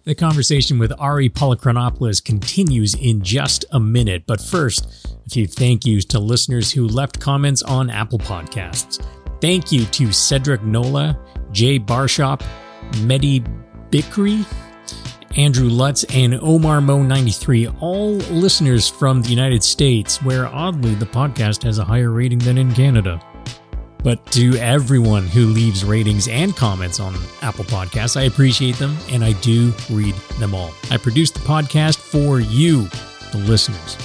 [0.05, 5.85] The conversation with Ari Polychronopoulos continues in just a minute, but first, a few thank
[5.85, 9.03] yous to listeners who left comments on Apple Podcasts.
[9.39, 11.17] Thank you to Cedric Nola,
[11.51, 12.43] Jay Barshop,
[12.93, 13.45] Mehdi
[13.89, 14.45] Bikri,
[15.35, 21.63] Andrew Lutz, and Omar Mo93, all listeners from the United States, where oddly the podcast
[21.63, 23.21] has a higher rating than in Canada.
[24.03, 29.23] But to everyone who leaves ratings and comments on Apple Podcasts, I appreciate them and
[29.23, 30.73] I do read them all.
[30.91, 32.89] I produce the podcast for you,
[33.31, 33.97] the listeners.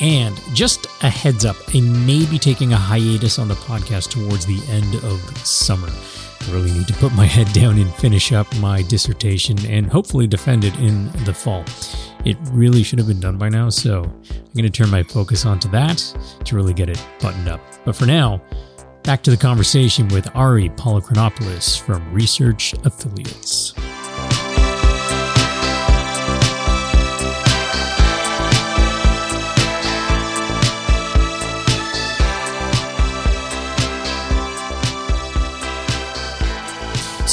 [0.00, 4.46] And just a heads up, I may be taking a hiatus on the podcast towards
[4.46, 5.90] the end of summer.
[6.50, 10.64] Really need to put my head down and finish up my dissertation and hopefully defend
[10.64, 11.64] it in the fall.
[12.24, 15.44] It really should have been done by now, so I'm going to turn my focus
[15.44, 15.98] onto that
[16.44, 17.60] to really get it buttoned up.
[17.84, 18.42] But for now,
[19.02, 23.74] back to the conversation with Ari Polychronopoulos from Research Affiliates.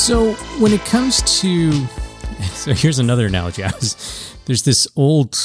[0.06, 1.72] So when it comes to,
[2.54, 3.64] so here's another analogy.
[3.64, 5.36] Was, there's this old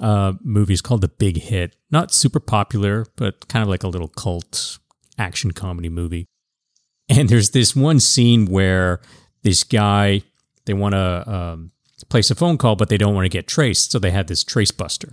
[0.00, 0.72] uh, movie.
[0.72, 1.76] It's called The Big Hit.
[1.92, 4.80] Not super popular, but kind of like a little cult
[5.18, 6.26] action comedy movie.
[7.08, 9.00] And there's this one scene where
[9.44, 10.22] this guy
[10.64, 11.70] they want to um,
[12.08, 14.42] place a phone call, but they don't want to get traced, so they have this
[14.42, 15.10] trace buster.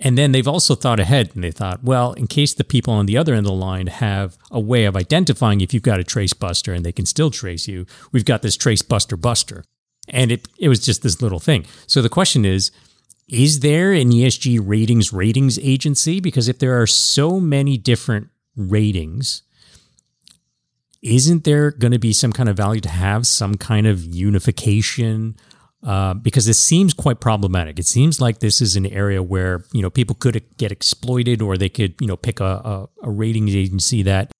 [0.00, 3.06] And then they've also thought ahead and they thought, well, in case the people on
[3.06, 6.04] the other end of the line have a way of identifying if you've got a
[6.04, 9.64] trace buster and they can still trace you, we've got this trace buster buster.
[10.08, 11.66] And it, it was just this little thing.
[11.86, 12.70] So the question is,
[13.28, 16.20] is there an ESG ratings ratings agency?
[16.20, 19.42] Because if there are so many different ratings,
[21.02, 25.36] isn't there going to be some kind of value to have some kind of unification
[25.82, 27.78] uh, because this seems quite problematic.
[27.78, 31.56] It seems like this is an area where you know people could get exploited, or
[31.56, 34.32] they could you know pick a, a, a ratings agency that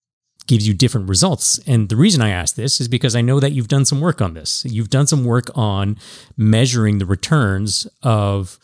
[0.49, 1.61] gives you different results.
[1.67, 4.21] And the reason I ask this is because I know that you've done some work
[4.21, 4.65] on this.
[4.65, 5.99] You've done some work on
[6.37, 8.59] measuring the returns of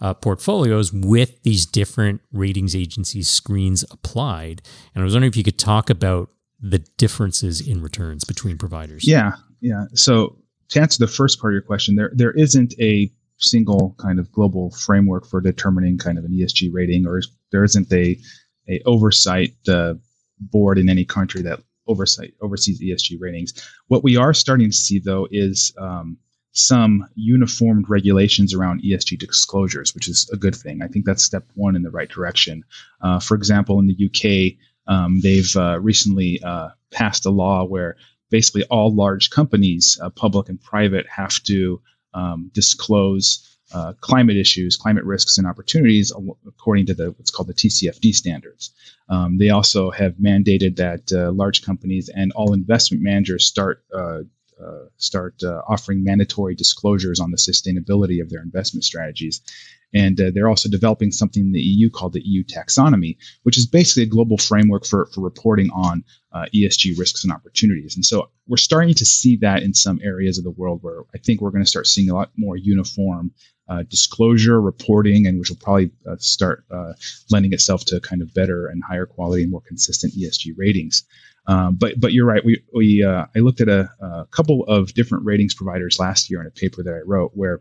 [0.00, 4.60] uh, portfolios with these different ratings agencies screens applied.
[4.94, 6.28] And I was wondering if you could talk about
[6.60, 9.08] the differences in returns between providers.
[9.08, 9.86] Yeah, yeah.
[9.94, 10.36] So
[10.72, 14.30] to answer the first part of your question, there there isn't a single kind of
[14.32, 18.18] global framework for determining kind of an ESG rating, or there isn't a
[18.68, 19.94] a oversight uh,
[20.40, 23.52] board in any country that oversight oversees ESG ratings.
[23.88, 26.16] What we are starting to see though is um,
[26.52, 30.80] some uniformed regulations around ESG disclosures, which is a good thing.
[30.82, 32.64] I think that's step one in the right direction.
[33.00, 34.56] Uh, for example, in the UK,
[34.86, 37.96] um, they've uh, recently uh, passed a law where
[38.32, 41.80] basically all large companies, uh, public and private, have to
[42.14, 46.12] um, disclose uh, climate issues, climate risks, and opportunities
[46.46, 48.72] according to the what's called the TCFD standards.
[49.08, 54.20] Um, they also have mandated that uh, large companies and all investment managers start uh,
[54.62, 59.40] uh, start uh, offering mandatory disclosures on the sustainability of their investment strategies.
[59.94, 64.04] And they're also developing something in the EU called the EU taxonomy, which is basically
[64.04, 67.94] a global framework for, for reporting on uh, ESG risks and opportunities.
[67.94, 71.18] And so we're starting to see that in some areas of the world where I
[71.18, 73.32] think we're going to start seeing a lot more uniform
[73.68, 76.92] uh, disclosure reporting, and which will probably uh, start uh,
[77.30, 81.04] lending itself to kind of better and higher quality and more consistent ESG ratings.
[81.46, 82.44] Um, but but you're right.
[82.44, 86.40] We we uh, I looked at a, a, couple of different ratings providers last year
[86.40, 87.60] in a paper that I wrote where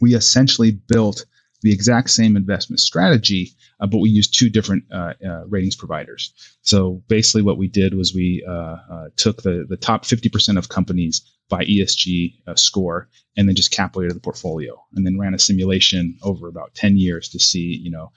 [0.00, 1.24] we essentially built
[1.62, 6.32] the exact same investment strategy, uh, but we used two different uh, uh ratings providers.
[6.62, 10.68] So basically, what we did was we uh, uh, took the the top 50% of
[10.68, 16.16] companies by ESG score and then just calculated the portfolio and then ran a simulation
[16.22, 18.10] over about 10 years to see you know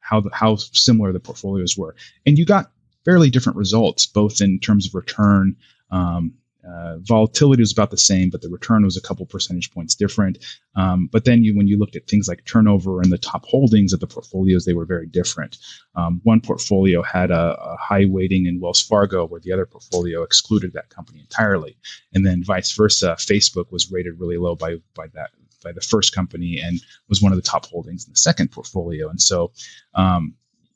[0.00, 2.70] how the, how similar the portfolios were, and you got
[3.04, 5.56] fairly different results, both in terms of return.
[5.90, 6.34] Um,
[6.68, 10.38] uh, volatility was about the same, but the return was a couple percentage points different.
[10.76, 13.92] Um, but then you, when you looked at things like turnover and the top holdings
[13.92, 15.58] of the portfolios, they were very different.
[15.94, 20.22] Um, one portfolio had a, a, high weighting in Wells Fargo, where the other portfolio
[20.22, 21.76] excluded that company entirely,
[22.12, 23.16] and then vice versa.
[23.18, 25.30] Facebook was rated really low by by that
[25.62, 29.08] by the first company and was one of the top holdings in the second portfolio.
[29.08, 29.50] And so
[29.94, 30.34] um,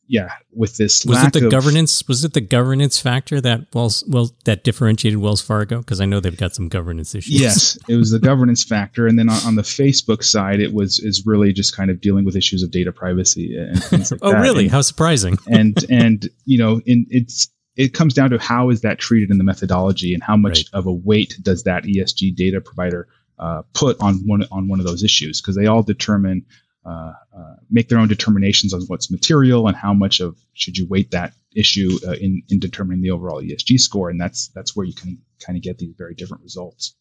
[0.08, 4.02] yeah, with this was it the of, governance was it the governance factor that Wells
[4.08, 7.38] well that differentiated Wells Fargo because I know they've got some governance issues.
[7.38, 10.98] Yes, it was the governance factor, and then on, on, the Facebook side, it was
[10.98, 14.32] is really just kind of dealing with issues of data privacy and things like oh,
[14.32, 14.38] that.
[14.38, 14.64] Oh, really?
[14.64, 15.36] And, How surprising!
[15.46, 19.36] and and you know, in it's it comes down to how is that treated in
[19.36, 20.68] the methodology and how much right.
[20.72, 24.86] of a weight does that ESG data provider uh, put on one on one of
[24.86, 26.46] those issues because they all determine
[26.84, 30.86] uh, uh, make their own determinations on what's material and how much of should you
[30.88, 34.86] weight that issue uh, in in determining the overall ESG score, and that's that's where
[34.86, 36.94] you can kind of get these very different results.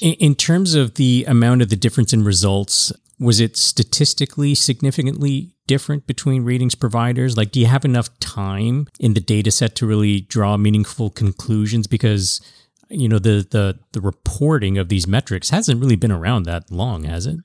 [0.00, 5.50] In, in terms of the amount of the difference in results, was it statistically significantly
[5.66, 7.36] different between ratings providers?
[7.36, 11.86] Like, do you have enough time in the data set to really draw meaningful conclusions?
[11.86, 12.40] Because
[12.88, 17.04] you know the the the reporting of these metrics hasn't really been around that long,
[17.04, 17.38] has it?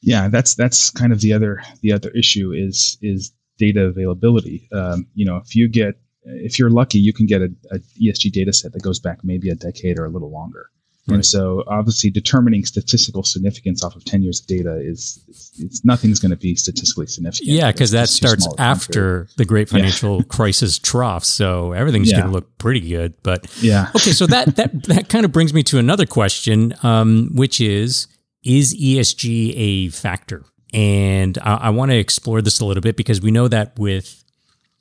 [0.00, 4.68] Yeah, that's that's kind of the other the other issue is is data availability.
[4.72, 8.32] Um, you know, if you get if you're lucky, you can get a, a, ESG
[8.32, 10.70] data set that goes back maybe a decade or a little longer.
[11.06, 11.14] Right.
[11.14, 15.84] And so, obviously, determining statistical significance off of 10 years of data is it's, it's
[15.84, 17.48] nothing's going to be statistically significant.
[17.48, 20.22] Yeah, because that starts after the great financial yeah.
[20.28, 21.24] crisis trough.
[21.24, 22.18] So everything's yeah.
[22.18, 23.14] going to look pretty good.
[23.22, 24.12] But yeah, okay.
[24.12, 28.06] So that that that kind of brings me to another question, um, which is:
[28.44, 30.44] Is ESG a factor?
[30.72, 34.24] And I, I want to explore this a little bit because we know that with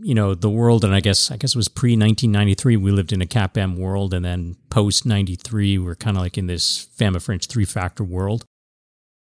[0.01, 3.11] you know the world and i guess i guess it was pre 1993 we lived
[3.11, 7.19] in a CAPM world and then post 93 we're kind of like in this fama
[7.19, 8.45] french three factor world.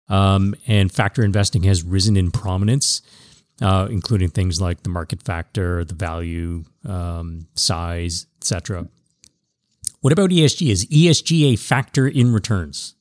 [0.07, 3.01] Um, and factor investing has risen in prominence
[3.61, 8.87] uh, including things like the market factor the value um, size etc
[10.01, 12.94] what about esg is esg a factor in returns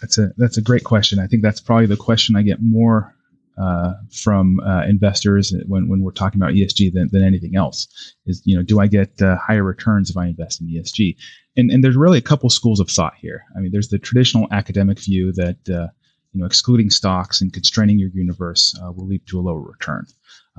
[0.00, 3.14] that's a that's a great question i think that's probably the question i get more
[3.60, 8.40] uh, from uh, investors when, when we're talking about ESG than, than anything else is,
[8.46, 11.16] you know, do I get uh, higher returns if I invest in ESG?
[11.56, 13.44] And, and there's really a couple schools of thought here.
[13.54, 15.88] I mean, there's the traditional academic view that, uh,
[16.32, 20.06] you know, excluding stocks and constraining your universe uh, will lead to a lower return.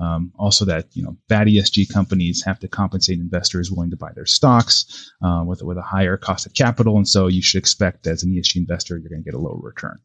[0.02, 4.10] Um, also, that you know, bad ESG companies have to compensate investors willing to buy
[4.14, 8.06] their stocks uh, with with a higher cost of capital, and so you should expect
[8.06, 9.98] as an ESG investor you're going to get a lower return.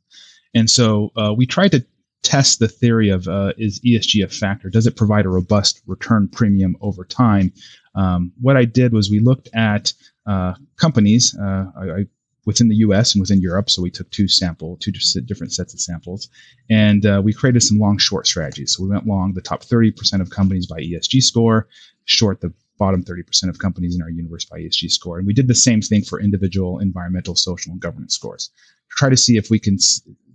[0.54, 1.86] And so uh, we tried to
[2.24, 4.70] test the theory of uh, is ESG a factor?
[4.70, 7.54] Does it provide a robust return premium over time?
[7.96, 9.94] Um, what I did was we looked at
[10.26, 12.06] uh, companies uh, I, I,
[12.48, 13.14] within the U.S.
[13.14, 13.70] and within Europe.
[13.70, 14.94] So we took two sample, two
[15.26, 16.30] different sets of samples,
[16.70, 18.74] and uh, we created some long-short strategies.
[18.74, 21.68] So we went long the top 30% of companies by ESG score,
[22.06, 25.18] short the bottom 30% of companies in our universe by ESG score.
[25.18, 28.50] And we did the same thing for individual environmental, social, and governance scores.
[28.92, 29.78] Try to see if we can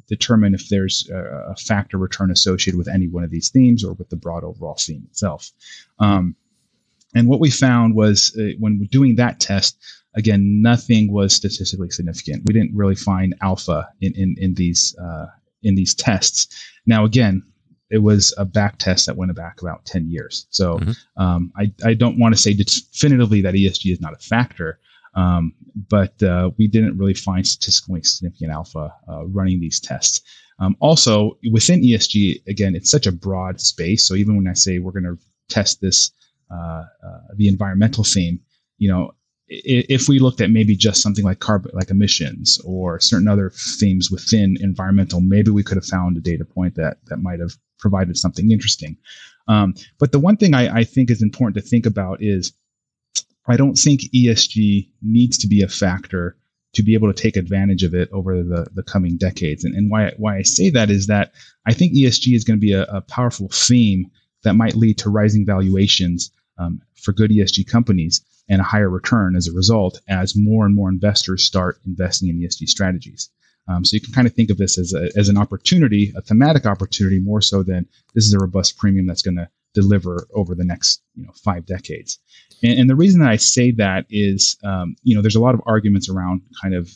[0.07, 4.11] determine if there's a, factor return associated with any one of these themes or with
[4.11, 5.51] the broad overall theme itself.
[5.99, 6.37] Um,
[7.15, 9.79] and what we found was uh, when we're doing that test,
[10.15, 12.45] again, nothing was statistically significant.
[12.47, 15.27] We didn't really find alpha in in, in these uh,
[15.63, 16.49] in these tests.
[16.87, 17.43] Now, again,
[17.91, 20.47] it was a back test that went back about 10 years.
[20.49, 21.23] So mm-hmm.
[21.23, 24.81] um, I, I don't want to say definitively that ESG is not a factor,
[25.15, 25.53] um,
[25.91, 30.23] but uh, we didn't really find statistically significant alpha uh, running these tests.
[30.59, 34.09] Um, also, within ESG, again, it's such a broad space.
[34.09, 36.13] So even when I say we're going to test this,
[36.51, 38.41] uh, uh, the environmental theme,
[38.79, 39.13] you know,
[39.53, 44.11] if we looked at maybe just something like carbon, like emissions or certain other themes
[44.11, 48.17] within environmental, maybe we could have found a data point that that might have provided
[48.17, 48.97] something interesting.
[49.49, 52.53] Um, but the one thing I, I think is important to think about is
[53.47, 56.37] I don't think ESG needs to be a factor
[56.75, 59.65] to be able to take advantage of it over the, the coming decades.
[59.65, 61.33] And, and why, why I say that is that
[61.67, 64.11] I think ESG is going to be a, a powerful theme
[64.45, 69.35] that might lead to rising valuations um, for good ESG companies and a higher return
[69.35, 73.31] as a result as more and more investors start investing in ESG strategies.
[73.67, 76.21] Um, so you can kind of think of this as, a, as an opportunity, a
[76.21, 80.55] thematic opportunity, more so than this is a robust premium that's going to deliver over
[80.55, 82.19] the next you know five decades.
[82.63, 85.55] And, and the reason that I say that is, um, you know, there's a lot
[85.55, 86.91] of arguments around kind of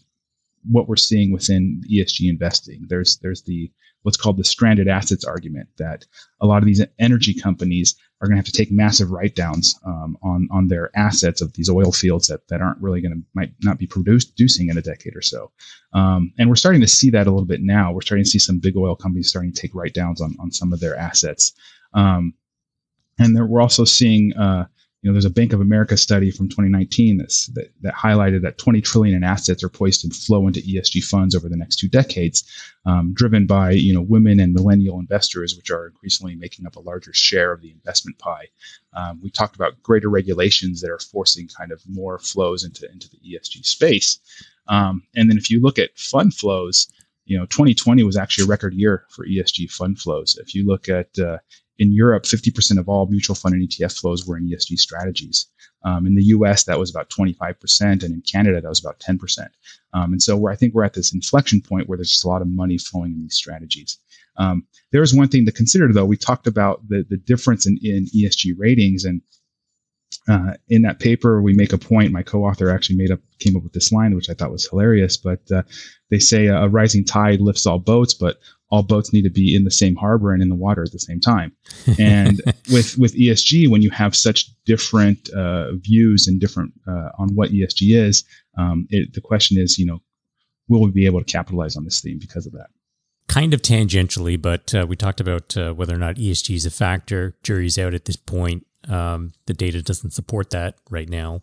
[0.70, 2.84] what we're seeing within ESG investing.
[2.86, 6.04] There's there's the what's called the stranded assets argument that
[6.42, 9.78] a lot of these energy companies are going to have to take massive write downs
[9.84, 13.22] um, on on their assets of these oil fields that, that aren't really going to
[13.34, 15.50] might not be producing in a decade or so.
[15.92, 17.92] Um, and we're starting to see that a little bit now.
[17.92, 20.50] We're starting to see some big oil companies starting to take write downs on on
[20.50, 21.52] some of their assets.
[21.92, 22.34] Um,
[23.18, 24.66] and there, we're also seeing uh,
[25.02, 28.58] you know, there's a Bank of America study from 2019 that's, that, that highlighted that
[28.58, 31.88] 20 trillion in assets are poised to flow into ESG funds over the next two
[31.88, 32.44] decades,
[32.86, 36.80] um, driven by you know women and millennial investors, which are increasingly making up a
[36.80, 38.48] larger share of the investment pie.
[38.94, 43.08] Um, we talked about greater regulations that are forcing kind of more flows into into
[43.10, 44.18] the ESG space.
[44.68, 46.88] Um, and then if you look at fund flows,
[47.26, 50.38] you know, 2020 was actually a record year for ESG fund flows.
[50.40, 51.38] If you look at uh,
[51.78, 55.46] in Europe, 50% of all mutual fund and ETF flows were in ESG strategies.
[55.84, 59.48] Um, in the U.S., that was about 25%, and in Canada, that was about 10%.
[59.92, 62.42] Um, and so, I think we're at this inflection point where there's just a lot
[62.42, 63.98] of money flowing in these strategies.
[64.38, 66.04] Um, there is one thing to consider, though.
[66.04, 69.22] We talked about the the difference in, in ESG ratings, and
[70.28, 72.12] uh, in that paper, we make a point.
[72.12, 75.16] My co-author actually made up, came up with this line, which I thought was hilarious.
[75.16, 75.62] But uh,
[76.10, 78.38] they say a rising tide lifts all boats, but
[78.70, 80.98] all boats need to be in the same harbor and in the water at the
[80.98, 81.52] same time.
[81.98, 82.42] And
[82.72, 87.50] with with ESG, when you have such different uh, views and different uh, on what
[87.50, 88.24] ESG is,
[88.58, 90.00] um, it, the question is, you know,
[90.68, 92.68] will we be able to capitalize on this theme because of that?
[93.28, 96.70] Kind of tangentially, but uh, we talked about uh, whether or not ESG is a
[96.70, 97.36] factor.
[97.42, 98.66] Jury's out at this point.
[98.88, 101.40] Um, the data doesn't support that right now.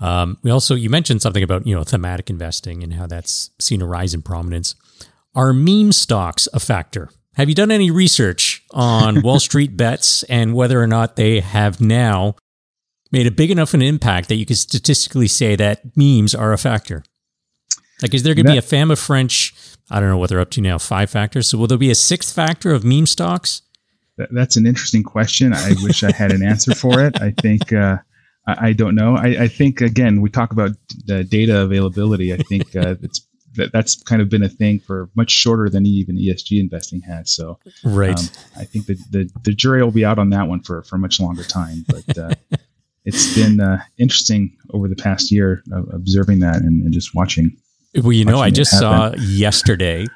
[0.00, 3.82] Um, we also you mentioned something about you know thematic investing and how that's seen
[3.82, 4.74] a rise in prominence.
[5.34, 7.08] Are meme stocks a factor?
[7.34, 11.80] Have you done any research on Wall Street bets and whether or not they have
[11.80, 12.34] now
[13.12, 16.58] made a big enough an impact that you can statistically say that memes are a
[16.58, 17.04] factor?
[18.02, 19.54] Like, is there going to be a Fama French?
[19.90, 21.48] I don't know what they're up to now, five factors.
[21.48, 23.62] So, will there be a sixth factor of meme stocks?
[24.32, 25.54] that's an interesting question.
[25.54, 27.20] I wish I had an answer for it.
[27.22, 27.96] I think uh,
[28.46, 29.16] I, I, don't know.
[29.16, 30.72] I, I, think again, we talk about
[31.06, 32.34] the data availability.
[32.34, 35.86] I think uh, it's that, that's kind of been a thing for much shorter than
[35.86, 37.32] even ESG investing has.
[37.32, 38.18] So, right.
[38.18, 38.26] Um,
[38.56, 40.98] I think the, the, the jury will be out on that one for for a
[40.98, 41.84] much longer time.
[41.88, 42.34] But uh,
[43.04, 47.56] it's been uh, interesting over the past year observing that and, and, just watching.
[47.94, 50.06] Well, you know, I just saw yesterday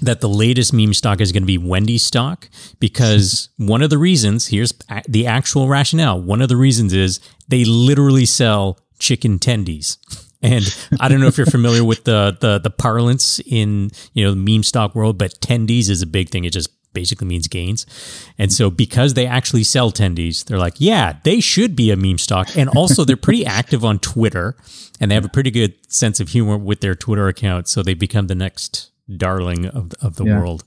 [0.00, 3.98] that the latest meme stock is going to be Wendy stock because one of the
[3.98, 4.72] reasons here's
[5.08, 6.20] the actual rationale.
[6.20, 9.98] One of the reasons is they literally sell chicken tendies.
[10.40, 10.64] And
[11.00, 14.36] I don't know if you're familiar with the, the the parlance in you know the
[14.36, 16.44] meme stock world, but tendies is a big thing.
[16.44, 17.86] It just basically means gains.
[18.38, 22.18] And so because they actually sell tendies, they're like, yeah, they should be a meme
[22.18, 22.56] stock.
[22.56, 24.56] And also they're pretty active on Twitter
[25.00, 27.68] and they have a pretty good sense of humor with their Twitter account.
[27.68, 30.38] So they become the next darling of, of the yeah.
[30.38, 30.64] world.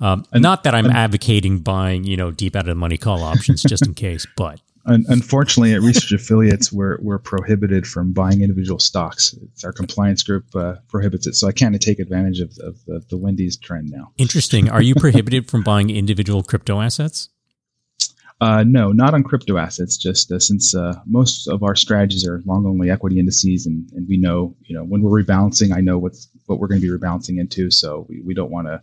[0.00, 2.98] Um, and, not that I'm and, advocating buying, you know, deep out of the money
[2.98, 8.42] call options just in case, but unfortunately, at Research Affiliates, we're we're prohibited from buying
[8.42, 9.34] individual stocks.
[9.42, 13.02] It's our compliance group uh, prohibits it, so I can't take advantage of, of the,
[13.10, 14.12] the Wendy's trend now.
[14.18, 14.68] Interesting.
[14.68, 17.30] Are you prohibited from buying individual crypto assets?
[18.40, 19.96] Uh, no, not on crypto assets.
[19.96, 24.06] Just uh, since uh, most of our strategies are long only equity indices, and, and
[24.08, 26.92] we know, you know, when we're rebalancing, I know what's what we're going to be
[26.92, 27.70] rebalancing into.
[27.70, 28.82] So we, we don't want to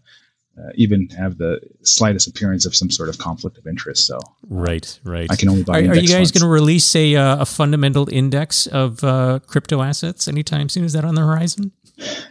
[0.58, 4.06] uh, even have the slightest appearance of some sort of conflict of interest.
[4.06, 5.28] So right, right.
[5.32, 5.80] I can only buy.
[5.80, 9.82] Are, are you guys going to release a uh, a fundamental index of uh, crypto
[9.82, 10.84] assets anytime soon?
[10.84, 11.72] Is that on the horizon?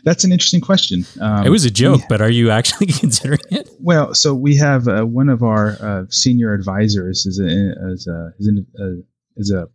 [0.05, 1.05] That's an interesting question.
[1.21, 3.71] Um, it was a joke, but are you actually considering it?
[3.79, 7.47] Well, so we have uh, one of our uh, senior advisors is a,
[7.93, 9.03] is a, is a, uh,
[9.37, 9.69] is a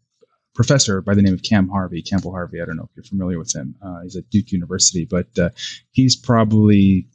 [0.53, 2.61] professor by the name of Cam Harvey, Campbell Harvey.
[2.61, 3.75] I don't know if you're familiar with him.
[3.81, 5.49] Uh, he's at Duke University, but uh,
[5.91, 7.07] he's probably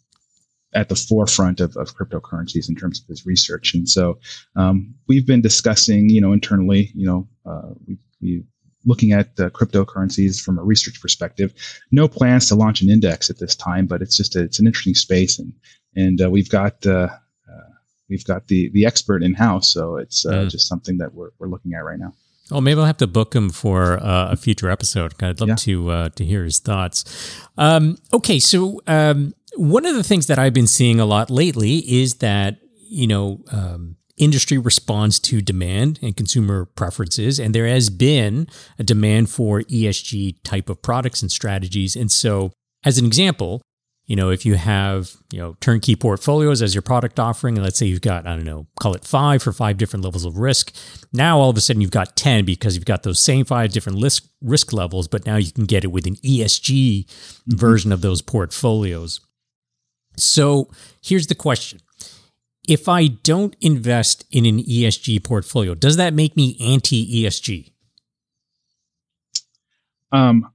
[0.72, 3.74] at the forefront of, of cryptocurrencies in terms of his research.
[3.74, 4.18] And so
[4.56, 8.44] um, we've been discussing, you know, internally, you know, uh, we, we
[8.84, 11.52] looking at the cryptocurrencies from a research perspective.
[11.90, 14.66] No plans to launch an index at this time, but it's just a, it's an
[14.66, 15.52] interesting space, and
[15.96, 17.08] and uh, we've got uh,
[17.50, 17.70] uh,
[18.08, 20.50] we've got the the expert in house, so it's uh, mm.
[20.50, 22.12] just something that we're we're looking at right now.
[22.52, 25.14] Oh, maybe I'll have to book him for uh, a future episode.
[25.22, 25.54] I'd love yeah.
[25.56, 27.04] to uh, to hear his thoughts.
[27.56, 31.78] Um, okay, so um, one of the things that I've been seeing a lot lately
[31.78, 37.40] is that you know um, industry responds to demand and consumer preferences.
[37.40, 38.46] And there has been
[38.78, 41.96] a demand for ESG type of products and strategies.
[41.96, 42.52] And so,
[42.84, 43.62] as an example,
[44.06, 47.78] you know, if you have, you know, turnkey portfolios as your product offering, and let's
[47.78, 50.74] say you've got, I don't know, call it five for five different levels of risk.
[51.12, 54.02] Now all of a sudden you've got 10 because you've got those same five different
[54.02, 57.56] risk, risk levels, but now you can get it with an ESG mm-hmm.
[57.56, 59.20] version of those portfolios.
[60.16, 60.70] So
[61.02, 61.80] here's the question
[62.68, 67.72] if I don't invest in an ESG portfolio, does that make me anti ESG?
[70.12, 70.52] Um,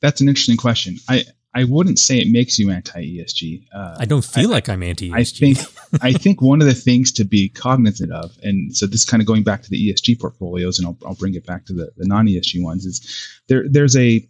[0.00, 0.96] that's an interesting question.
[1.08, 1.24] I
[1.54, 3.66] I wouldn't say it makes you anti ESG.
[3.74, 5.14] Uh, I don't feel I, like I'm anti ESG.
[5.14, 9.04] I think I think one of the things to be cognizant of, and so this
[9.04, 11.72] kind of going back to the ESG portfolios, and I'll, I'll bring it back to
[11.72, 13.00] the, the non ESG ones, is
[13.48, 14.26] there there's a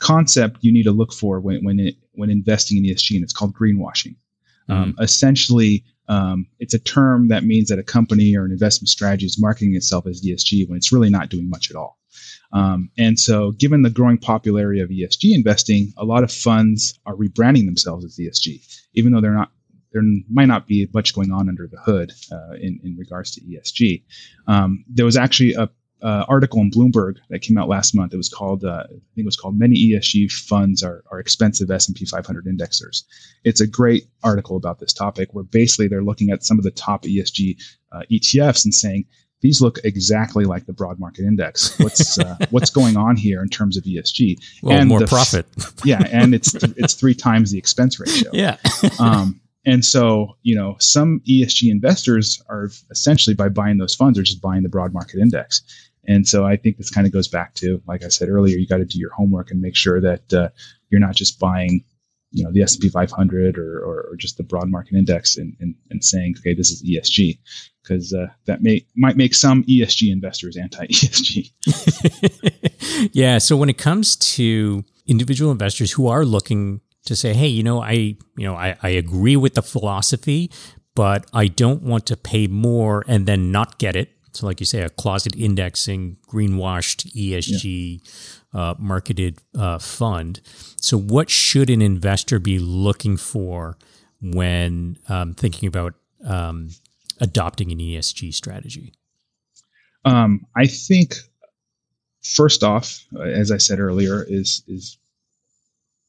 [0.00, 3.32] concept you need to look for when when it, when investing in ESG, and it's
[3.32, 4.16] called greenwashing.
[4.68, 4.72] Mm-hmm.
[4.72, 9.26] Um, essentially, um, it's a term that means that a company or an investment strategy
[9.26, 11.98] is marketing itself as ESG when it's really not doing much at all.
[12.52, 17.14] Um, and so, given the growing popularity of ESG investing, a lot of funds are
[17.14, 18.60] rebranding themselves as ESG,
[18.94, 19.52] even though they're not.
[19.92, 23.40] There might not be much going on under the hood uh, in in regards to
[23.40, 24.04] ESG.
[24.46, 25.68] Um, there was actually a
[26.02, 28.14] uh, article in Bloomberg that came out last month.
[28.14, 31.70] It was called, uh, I think it was called "Many ESG Funds Are, are Expensive
[31.70, 33.04] S&P 500 Indexers."
[33.44, 36.70] It's a great article about this topic, where basically they're looking at some of the
[36.70, 37.56] top ESG
[37.92, 39.06] uh, ETFs and saying
[39.42, 41.78] these look exactly like the broad market index.
[41.78, 44.36] What's uh, what's going on here in terms of ESG?
[44.62, 45.46] Well, and more profit.
[45.84, 48.30] yeah, and it's it's three times the expense ratio.
[48.32, 48.56] Yeah.
[48.98, 54.22] um, and so, you know, some ESG investors are essentially by buying those funds are
[54.22, 55.62] just buying the broad market index.
[56.10, 58.66] And so I think this kind of goes back to, like I said earlier, you
[58.66, 60.48] got to do your homework and make sure that uh,
[60.88, 61.84] you're not just buying,
[62.32, 65.76] you know, the S&P 500 or, or, or just the broad market index and, and,
[65.88, 67.38] and saying, okay, this is ESG,
[67.80, 71.52] because uh, that may might make some ESG investors anti-ESG.
[73.12, 73.38] yeah.
[73.38, 77.80] So when it comes to individual investors who are looking to say, hey, you know,
[77.80, 80.50] I, you know, I, I agree with the philosophy,
[80.96, 84.10] but I don't want to pay more and then not get it.
[84.32, 88.00] So, like you say, a closet indexing, greenwashed ESG
[88.54, 88.60] yeah.
[88.60, 90.40] uh, marketed uh, fund.
[90.76, 93.76] So, what should an investor be looking for
[94.22, 96.70] when um, thinking about um,
[97.20, 98.92] adopting an ESG strategy?
[100.04, 101.16] Um, I think
[102.22, 104.98] first off, as I said earlier, is is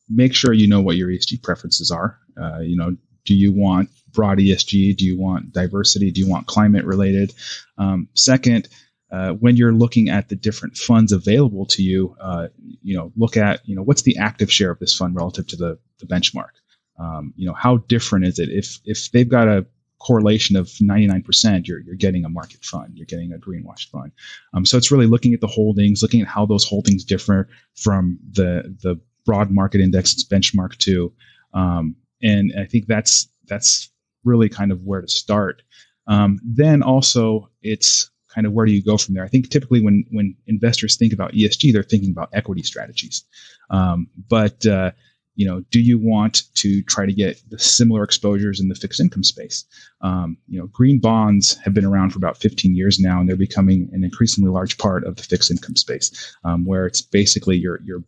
[0.10, 2.20] make sure you know what your ESG preferences are.
[2.42, 2.96] Uh, you know,
[3.26, 4.98] do you want broad ESG?
[4.98, 6.12] Do you want diversity?
[6.12, 7.34] Do you want climate related?
[7.78, 8.68] Um, second,
[9.12, 12.48] uh, when you're looking at the different funds available to you, uh,
[12.82, 15.56] you know, look at you know what's the active share of this fund relative to
[15.56, 16.52] the the benchmark.
[17.00, 18.50] Um, you know, how different is it?
[18.50, 19.66] If if they've got a
[20.00, 24.12] correlation of 99%, you're, you're getting a market fund, you're getting a greenwash fund.
[24.54, 28.18] Um, so it's really looking at the holdings, looking at how those holdings differ from
[28.32, 31.14] the the broad market index benchmark to
[31.54, 33.92] um, and i think that's that's
[34.24, 35.62] really kind of where to start.
[36.08, 39.24] Um, then also it's kind of where do you go from there?
[39.24, 43.24] I think typically when when investors think about esg they're thinking about equity strategies.
[43.70, 44.92] Um, but uh,
[45.36, 49.00] you know do you want to try to get the similar exposures in the fixed
[49.00, 49.66] income space?
[50.02, 53.36] Um, you know green bonds have been around for about 15 years now and they're
[53.36, 57.80] becoming an increasingly large part of the fixed income space um, where it's basically you're
[57.84, 58.04] you're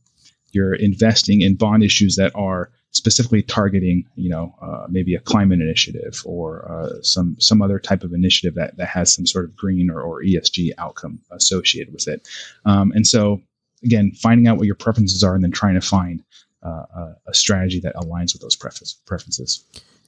[0.52, 5.60] you're investing in bond issues that are specifically targeting, you know, uh, maybe a climate
[5.60, 9.56] initiative or uh, some some other type of initiative that, that has some sort of
[9.56, 12.28] green or, or ESG outcome associated with it.
[12.66, 13.42] Um, and so,
[13.84, 16.24] again, finding out what your preferences are and then trying to find
[16.62, 19.66] uh, a, strategy that aligns with those preferences.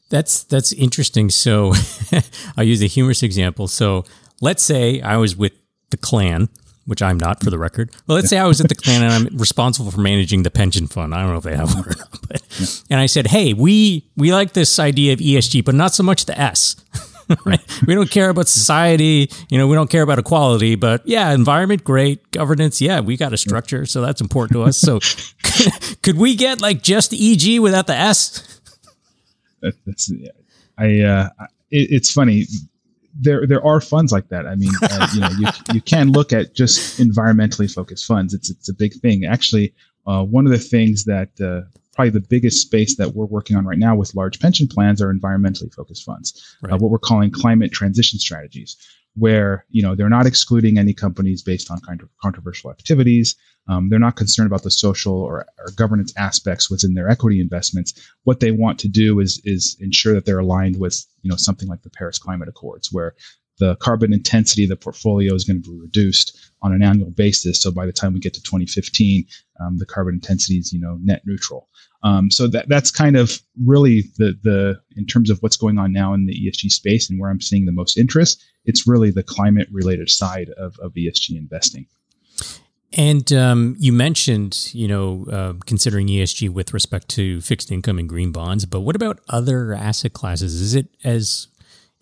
[0.10, 1.30] That's that's interesting.
[1.32, 1.74] So,
[2.58, 3.68] I'll use a humorous example.
[3.68, 4.06] So,
[4.42, 5.54] let's say I was with
[5.90, 6.50] the Klan
[6.86, 7.92] which I'm not for the record.
[8.08, 10.88] Well, let's say I was at the Klan and I'm responsible for managing the pension
[10.88, 11.14] fund.
[11.14, 14.08] I don't know if they have one or not, but and I said, "Hey, we
[14.16, 16.76] we like this idea of ESG, but not so much the S."
[17.46, 17.60] right?
[17.88, 21.84] We don't care about society, you know, we don't care about equality, but yeah, environment
[21.84, 24.78] great, governance, yeah, we got a structure, so that's important to us.
[24.78, 25.00] So
[26.04, 28.62] could we get like just EG without the S?
[29.62, 30.12] That's
[30.78, 31.30] I uh
[31.72, 32.46] it, it's funny
[33.20, 34.46] there there are funds like that.
[34.46, 38.34] I mean, uh, you know, you you can look at just environmentally focused funds.
[38.34, 39.26] It's it's a big thing.
[39.26, 39.74] Actually,
[40.06, 43.66] uh, one of the things that uh, probably the biggest space that we're working on
[43.66, 46.82] right now with large pension plans are environmentally focused funds, uh, right.
[46.82, 48.76] what we're calling climate transition strategies,
[49.16, 53.36] where you know they're not excluding any companies based on kind of controversial activities.
[53.68, 57.94] Um, they're not concerned about the social or, or, governance aspects within their equity investments.
[58.24, 61.68] What they want to do is is ensure that they're aligned with you know something
[61.68, 63.16] like the Paris Climate Accords, where
[63.58, 67.62] the carbon intensity of the portfolio is going to be reduced on an annual basis.
[67.62, 69.26] So by the time we get to 2015,
[69.62, 71.70] um, the carbon intensity is you know net neutral.
[72.06, 75.92] Um, so that that's kind of really the the in terms of what's going on
[75.92, 78.46] now in the ESG space and where I'm seeing the most interest.
[78.64, 81.88] It's really the climate related side of, of ESG investing.
[82.94, 88.08] And um, you mentioned, you know, uh, considering ESG with respect to fixed income and
[88.08, 90.62] green bonds, but what about other asset classes?
[90.62, 91.48] Is it as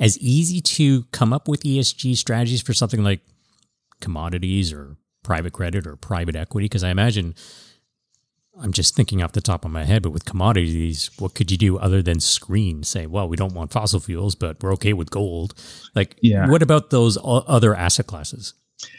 [0.01, 3.21] as easy to come up with ESG strategies for something like
[4.01, 6.65] commodities or private credit or private equity?
[6.65, 7.35] Because I imagine
[8.59, 11.57] I'm just thinking off the top of my head, but with commodities, what could you
[11.57, 12.83] do other than screen?
[12.83, 15.55] Say, well, we don't want fossil fuels, but we're okay with gold.
[15.95, 16.47] Like, yeah.
[16.47, 18.53] what about those other asset classes?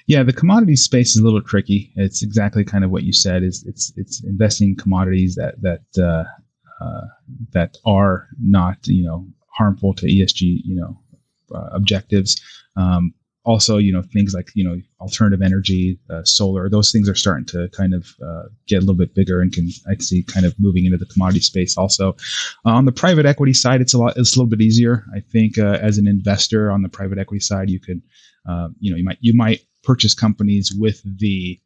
[0.06, 1.92] Yeah, the commodity space is a little tricky.
[1.96, 3.42] It's exactly kind of what you said.
[3.42, 6.24] Is it's it's investing in commodities that that uh,
[6.84, 7.06] uh,
[7.52, 10.98] that are not you know harmful to ESG you know
[11.54, 12.40] uh, objectives.
[12.76, 13.14] Um,
[13.44, 16.68] also, you know things like you know alternative energy, uh, solar.
[16.68, 19.68] Those things are starting to kind of uh, get a little bit bigger and can
[19.88, 21.76] I see kind of moving into the commodity space.
[21.76, 22.16] Also,
[22.64, 24.16] uh, on the private equity side, it's a lot.
[24.16, 25.04] It's a little bit easier.
[25.14, 28.00] I think as an investor on the private equity side, you could
[28.80, 31.60] you know you might you might purchase companies with the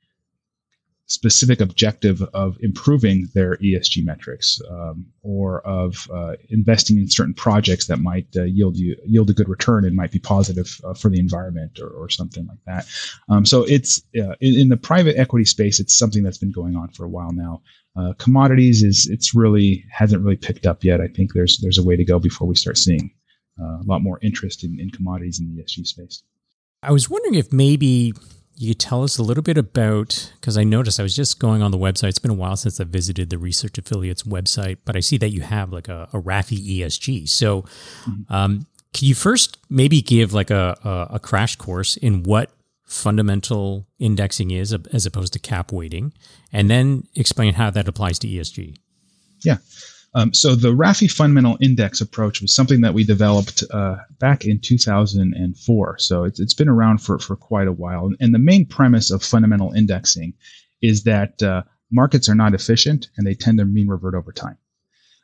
[1.09, 7.87] specific objective of improving their ESG metrics um, or of uh, investing in certain projects
[7.87, 11.09] that might uh, yield you yield a good return and might be positive uh, for
[11.09, 12.87] the environment or, or something like that.
[13.31, 16.77] Um, so it's uh, in, in, the private equity space, it's something that's been going
[16.77, 17.63] on for a while now.
[17.97, 21.01] Uh, commodities is it's really hasn't really picked up yet.
[21.01, 23.11] I think there's there's a way to go before we start seeing
[23.59, 26.23] uh, a lot more interest in, in commodities in the ESG space.
[26.83, 28.13] I was wondering if maybe
[28.59, 31.63] you could tell us a little bit about because I noticed I was just going
[31.63, 32.09] on the website.
[32.09, 35.31] It's been a while since I visited the Research Affiliates website, but I see that
[35.31, 37.29] you have like a, a RAFI ESG.
[37.29, 38.35] So, mm-hmm.
[38.35, 42.51] um, can you first maybe give like a, a, a crash course in what
[42.85, 46.13] fundamental indexing is as opposed to cap weighting,
[46.53, 48.77] and then explain how that applies to ESG?
[49.45, 49.59] Yeah.
[50.15, 54.59] Um, so the RAFI fundamental index approach was something that we developed uh, back in
[54.59, 55.99] 2004.
[55.99, 58.11] So it's, it's been around for, for quite a while.
[58.19, 60.33] And the main premise of fundamental indexing
[60.81, 64.57] is that uh, markets are not efficient and they tend to mean revert over time.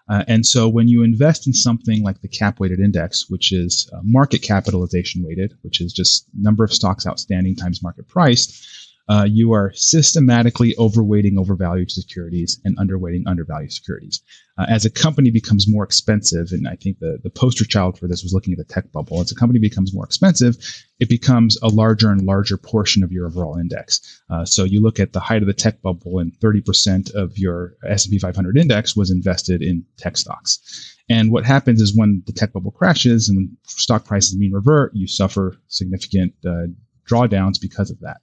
[0.07, 3.91] Uh, and so when you invest in something like the cap weighted index, which is
[3.93, 9.27] uh, market capitalization weighted, which is just number of stocks outstanding times market price, uh,
[9.29, 14.23] you are systematically overweighting overvalued securities and underweighting undervalued securities.
[14.57, 18.07] Uh, as a company becomes more expensive, and I think the, the poster child for
[18.07, 20.57] this was looking at the tech bubble, as a company becomes more expensive,
[21.01, 24.23] it becomes a larger and larger portion of your overall index.
[24.31, 27.75] Uh, so you look at the height of the tech bubble, and 30% of your
[27.87, 30.95] S&P 500 index was invested in tech stocks.
[31.11, 34.95] And what happens is when the tech bubble crashes and when stock prices mean revert,
[34.95, 36.69] you suffer significant uh,
[37.07, 38.19] drawdowns because of that.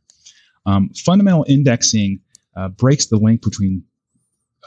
[0.66, 2.20] Um, fundamental indexing
[2.56, 3.84] uh, breaks the link between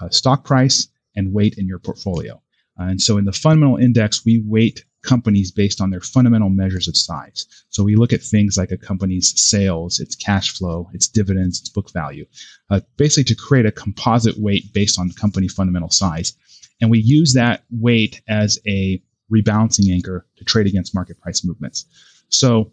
[0.00, 2.40] uh, stock price and weight in your portfolio.
[2.78, 6.88] Uh, and so in the fundamental index, we weight companies based on their fundamental measures
[6.88, 7.46] of size.
[7.68, 11.68] So we look at things like a company's sales, its cash flow, its dividends, its
[11.68, 12.24] book value,
[12.70, 16.32] uh, basically to create a composite weight based on company fundamental size.
[16.80, 19.00] And we use that weight as a
[19.32, 21.86] rebalancing anchor to trade against market price movements.
[22.30, 22.72] So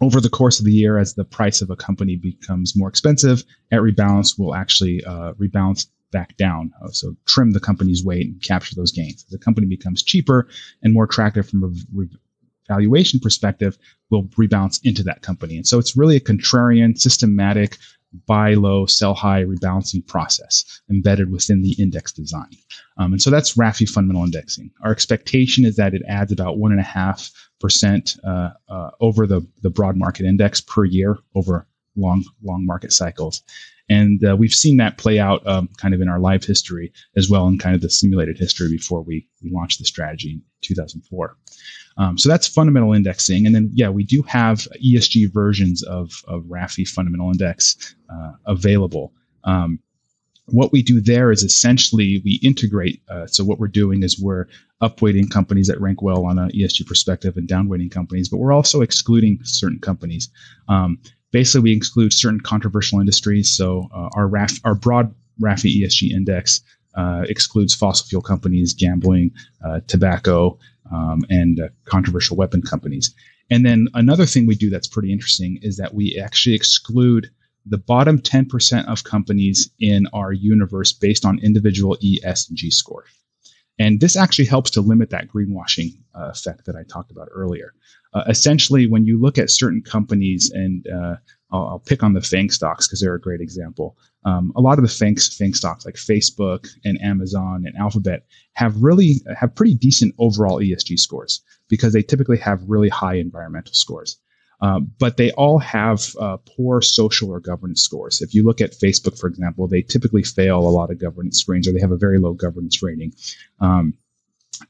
[0.00, 3.44] over the course of the year, as the price of a company becomes more expensive,
[3.70, 6.72] at rebalance will actually uh, rebalance back down.
[6.82, 9.24] Uh, so trim the company's weight and capture those gains.
[9.24, 10.48] As the company becomes cheaper
[10.82, 12.08] and more attractive from a re-
[12.66, 13.76] valuation perspective,
[14.10, 15.56] will rebalance into that company.
[15.56, 17.76] And so it's really a contrarian, systematic
[18.26, 22.50] buy low, sell high rebalancing process embedded within the index design.
[22.96, 24.70] Um, and so that's RAFI fundamental indexing.
[24.82, 27.30] Our expectation is that it adds about one and a half
[27.60, 32.92] percent uh, uh, over the, the broad market index per year over long long market
[32.92, 33.42] cycles.
[33.90, 37.28] And uh, we've seen that play out um, kind of in our live history as
[37.28, 41.36] well in kind of the simulated history before we, we launched the strategy in 2004.
[41.96, 43.46] Um, so that's fundamental indexing.
[43.46, 49.12] And then, yeah, we do have ESG versions of, of RAFI fundamental index uh, available.
[49.42, 49.80] Um,
[50.46, 53.02] what we do there is essentially we integrate.
[53.08, 54.46] Uh, so what we're doing is we're
[54.82, 58.80] upweighting companies that rank well on an ESG perspective and downweighting companies, but we're also
[58.80, 60.30] excluding certain companies.
[60.68, 60.98] Um,
[61.32, 63.50] basically, we exclude certain controversial industries.
[63.50, 66.60] So uh, our RAF, our broad RAFI ESG index
[66.94, 69.30] uh, excludes fossil fuel companies, gambling,
[69.64, 70.58] uh, tobacco,
[70.92, 73.14] um, and uh, controversial weapon companies.
[73.50, 77.30] And then another thing we do that's pretty interesting is that we actually exclude
[77.70, 83.04] the bottom 10% of companies in our universe based on individual ESG score.
[83.78, 87.72] And this actually helps to limit that greenwashing uh, effect that I talked about earlier.
[88.12, 91.16] Uh, essentially, when you look at certain companies, and uh,
[91.50, 93.96] I'll, I'll, pick on the FANG stocks because they're a great example.
[94.24, 98.82] Um, a lot of the FANG, FANG stocks like Facebook and Amazon and Alphabet have
[98.82, 104.18] really have pretty decent overall ESG scores because they typically have really high environmental scores.
[104.62, 108.20] Um, but they all have uh, poor social or governance scores.
[108.20, 111.66] If you look at Facebook, for example, they typically fail a lot of governance screens
[111.66, 113.12] or they have a very low governance rating.
[113.60, 113.94] Um,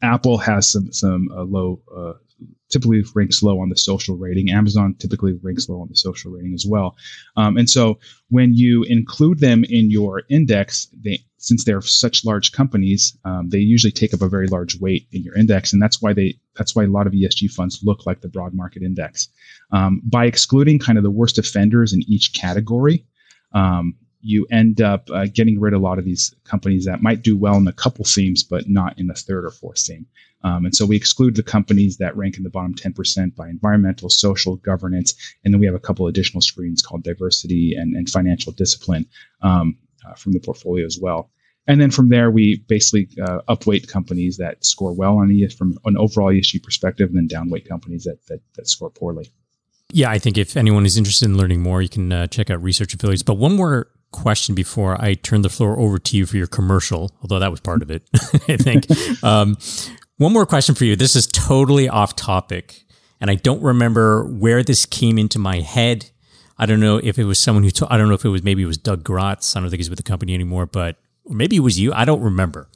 [0.02, 2.12] Apple has some some uh, low uh,
[2.70, 4.50] typically ranks low on the social rating.
[4.50, 6.96] Amazon typically ranks low on the social rating as well.
[7.36, 12.52] Um, and so when you include them in your index, they since they're such large
[12.52, 16.00] companies, um, they usually take up a very large weight in your index, and that's
[16.00, 19.28] why they that's why a lot of ESG funds look like the broad market index.
[19.72, 23.04] Um, by excluding kind of the worst offenders in each category,
[23.52, 27.22] um, you end up uh, getting rid of a lot of these companies that might
[27.22, 30.06] do well in a couple themes, but not in a third or fourth theme.
[30.42, 34.08] Um, and so we exclude the companies that rank in the bottom 10% by environmental,
[34.08, 35.14] social, governance.
[35.44, 39.06] And then we have a couple additional screens called diversity and, and financial discipline
[39.42, 41.30] um, uh, from the portfolio as well.
[41.66, 45.78] And then from there, we basically uh, upweight companies that score well on ES from
[45.84, 49.30] an overall ESG perspective, and then downweight companies that, that, that score poorly.
[49.92, 52.62] yeah, I think if anyone is interested in learning more, you can uh, check out
[52.62, 53.22] Research Affiliates.
[53.22, 57.10] But one more question before I turn the floor over to you for your commercial,
[57.22, 58.02] although that was part of it,
[58.48, 58.86] I think.
[59.22, 59.58] Um,
[60.16, 60.96] one more question for you.
[60.96, 62.84] This is totally off topic,
[63.20, 66.10] and I don't remember where this came into my head.
[66.58, 68.62] I don't know if it was someone who, I don't know if it was maybe
[68.62, 69.56] it was Doug Gratz.
[69.56, 70.96] I don't think he's with the company anymore, but
[71.26, 71.92] maybe it was you.
[71.92, 72.68] I don't remember.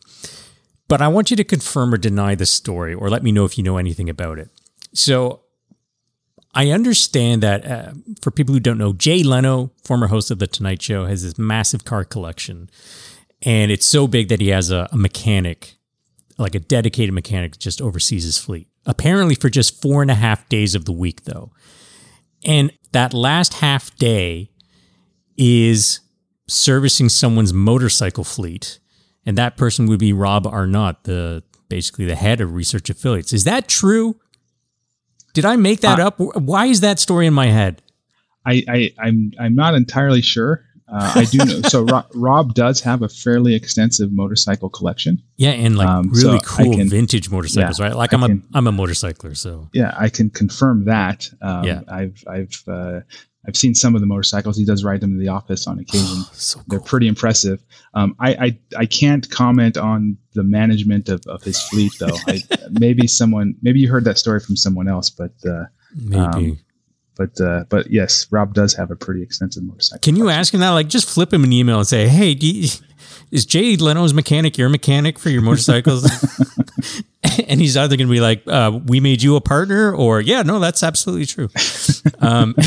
[0.88, 3.56] But I want you to confirm or deny the story, or let me know if
[3.56, 4.50] you know anything about it.
[4.92, 5.43] So
[6.54, 7.92] I understand that uh,
[8.22, 11.36] for people who don't know, Jay Leno, former host of The Tonight Show, has this
[11.36, 12.70] massive car collection.
[13.42, 15.76] And it's so big that he has a, a mechanic,
[16.38, 18.68] like a dedicated mechanic, just oversees his fleet.
[18.86, 21.50] Apparently, for just four and a half days of the week, though.
[22.44, 24.50] And that last half day
[25.36, 26.00] is
[26.46, 28.78] servicing someone's motorcycle fleet.
[29.26, 33.32] And that person would be Rob Arnott, the basically the head of research affiliates.
[33.32, 34.20] Is that true?
[35.34, 36.18] Did I make that uh, up?
[36.18, 37.82] Why is that story in my head?
[38.46, 40.64] I, I I'm I'm not entirely sure.
[40.86, 41.62] Uh, I do know.
[41.62, 45.22] so Rob, Rob, does have a fairly extensive motorcycle collection.
[45.36, 47.96] Yeah, and like um, really so cool can, vintage motorcycles, yeah, right?
[47.96, 51.28] Like I am a I'm a motorcycler, so yeah, I can confirm that.
[51.40, 53.00] Um, yeah, I've I've uh,
[53.46, 54.56] I've seen some of the motorcycles.
[54.56, 56.24] He does ride them to the office on occasion.
[56.32, 56.64] so cool.
[56.68, 57.62] They're pretty impressive.
[57.94, 62.16] Um, I, I, I can't comment on the management of, of his fleet though.
[62.26, 65.64] I, maybe someone maybe you heard that story from someone else, but uh,
[65.94, 66.22] maybe.
[66.22, 66.58] Um,
[67.16, 70.00] but uh, but yes, Rob does have a pretty extensive motorcycle.
[70.00, 70.70] Can you ask him that?
[70.70, 72.68] Like, just flip him an email and say, "Hey, you,
[73.30, 76.04] is Jay Leno's mechanic your mechanic for your motorcycles?"
[77.48, 80.42] and he's either going to be like, uh, "We made you a partner," or "Yeah,
[80.42, 81.48] no, that's absolutely true."
[82.20, 82.54] Um,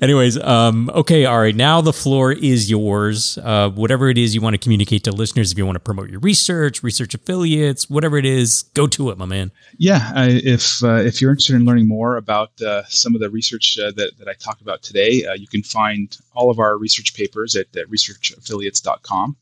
[0.00, 1.54] Anyways, um, okay, all right.
[1.54, 3.38] Now the floor is yours.
[3.38, 6.10] Uh, whatever it is you want to communicate to listeners, if you want to promote
[6.10, 9.52] your research, research affiliates, whatever it is, go to it, my man.
[9.78, 13.30] Yeah, I, if uh, if you're interested in learning more about uh, some of the
[13.30, 16.76] research uh, that that I talked about today, uh, you can find all of our
[16.76, 19.36] research papers at, at researchaffiliates.com.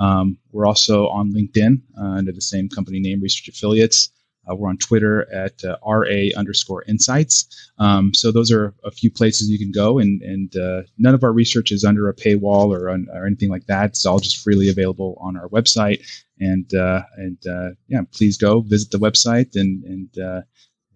[0.00, 4.08] Um, we're also on LinkedIn uh, under the same company name, Research Affiliates.
[4.50, 7.46] Uh, we're on Twitter at uh, RA underscore insights.
[7.78, 11.22] Um, so those are a few places you can go, and, and uh, none of
[11.22, 13.90] our research is under a paywall or, or anything like that.
[13.90, 16.06] It's all just freely available on our website.
[16.40, 20.44] And uh, and uh, yeah, please go visit the website and and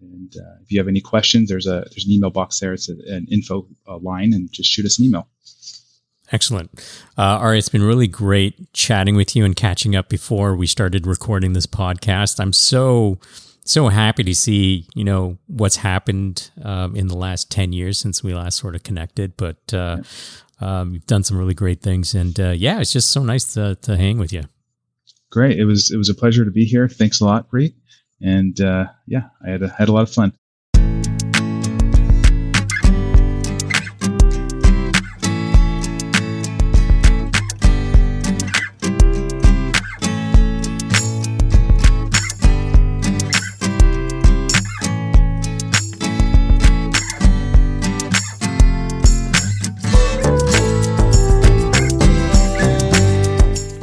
[0.01, 2.73] and if you have any questions, there's a there's an email box there.
[2.73, 3.67] It's a, an info
[4.01, 5.29] line, and just shoot us an email.
[6.31, 6.71] Excellent.
[7.17, 7.57] Uh, all right.
[7.57, 11.67] It's been really great chatting with you and catching up before we started recording this
[11.67, 12.39] podcast.
[12.39, 13.19] I'm so,
[13.63, 18.23] so happy to see, you know, what's happened um, in the last 10 years since
[18.23, 19.37] we last sort of connected.
[19.37, 19.97] But uh,
[20.59, 22.15] um, you've done some really great things.
[22.15, 24.43] And uh, yeah, it's just so nice to, to hang with you.
[25.31, 25.59] Great.
[25.59, 26.87] It was, it was a pleasure to be here.
[26.87, 27.75] Thanks a lot, Preet.
[28.21, 30.33] And uh, yeah, I had a, had a lot of fun.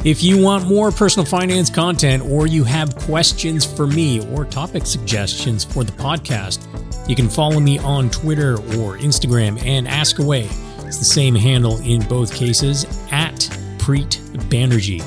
[0.05, 4.85] If you want more personal finance content or you have questions for me or topic
[4.85, 6.67] suggestions for the podcast,
[7.09, 10.49] you can follow me on Twitter or Instagram and ask away.
[10.81, 13.37] It's the same handle in both cases at
[13.79, 15.03] Preet Banerjee.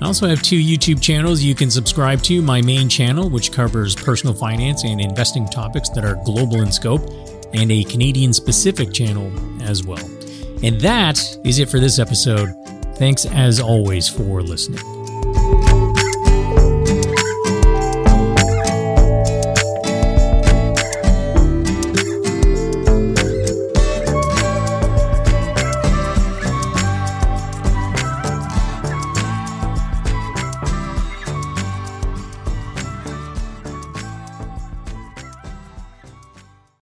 [0.00, 2.40] I also have two YouTube channels you can subscribe to.
[2.40, 7.02] My main channel, which covers personal finance and investing topics that are global in scope,
[7.52, 9.30] and a Canadian specific channel
[9.62, 10.04] as well.
[10.62, 12.77] And that is it for this episode.
[12.98, 14.97] Thanks as always for listening.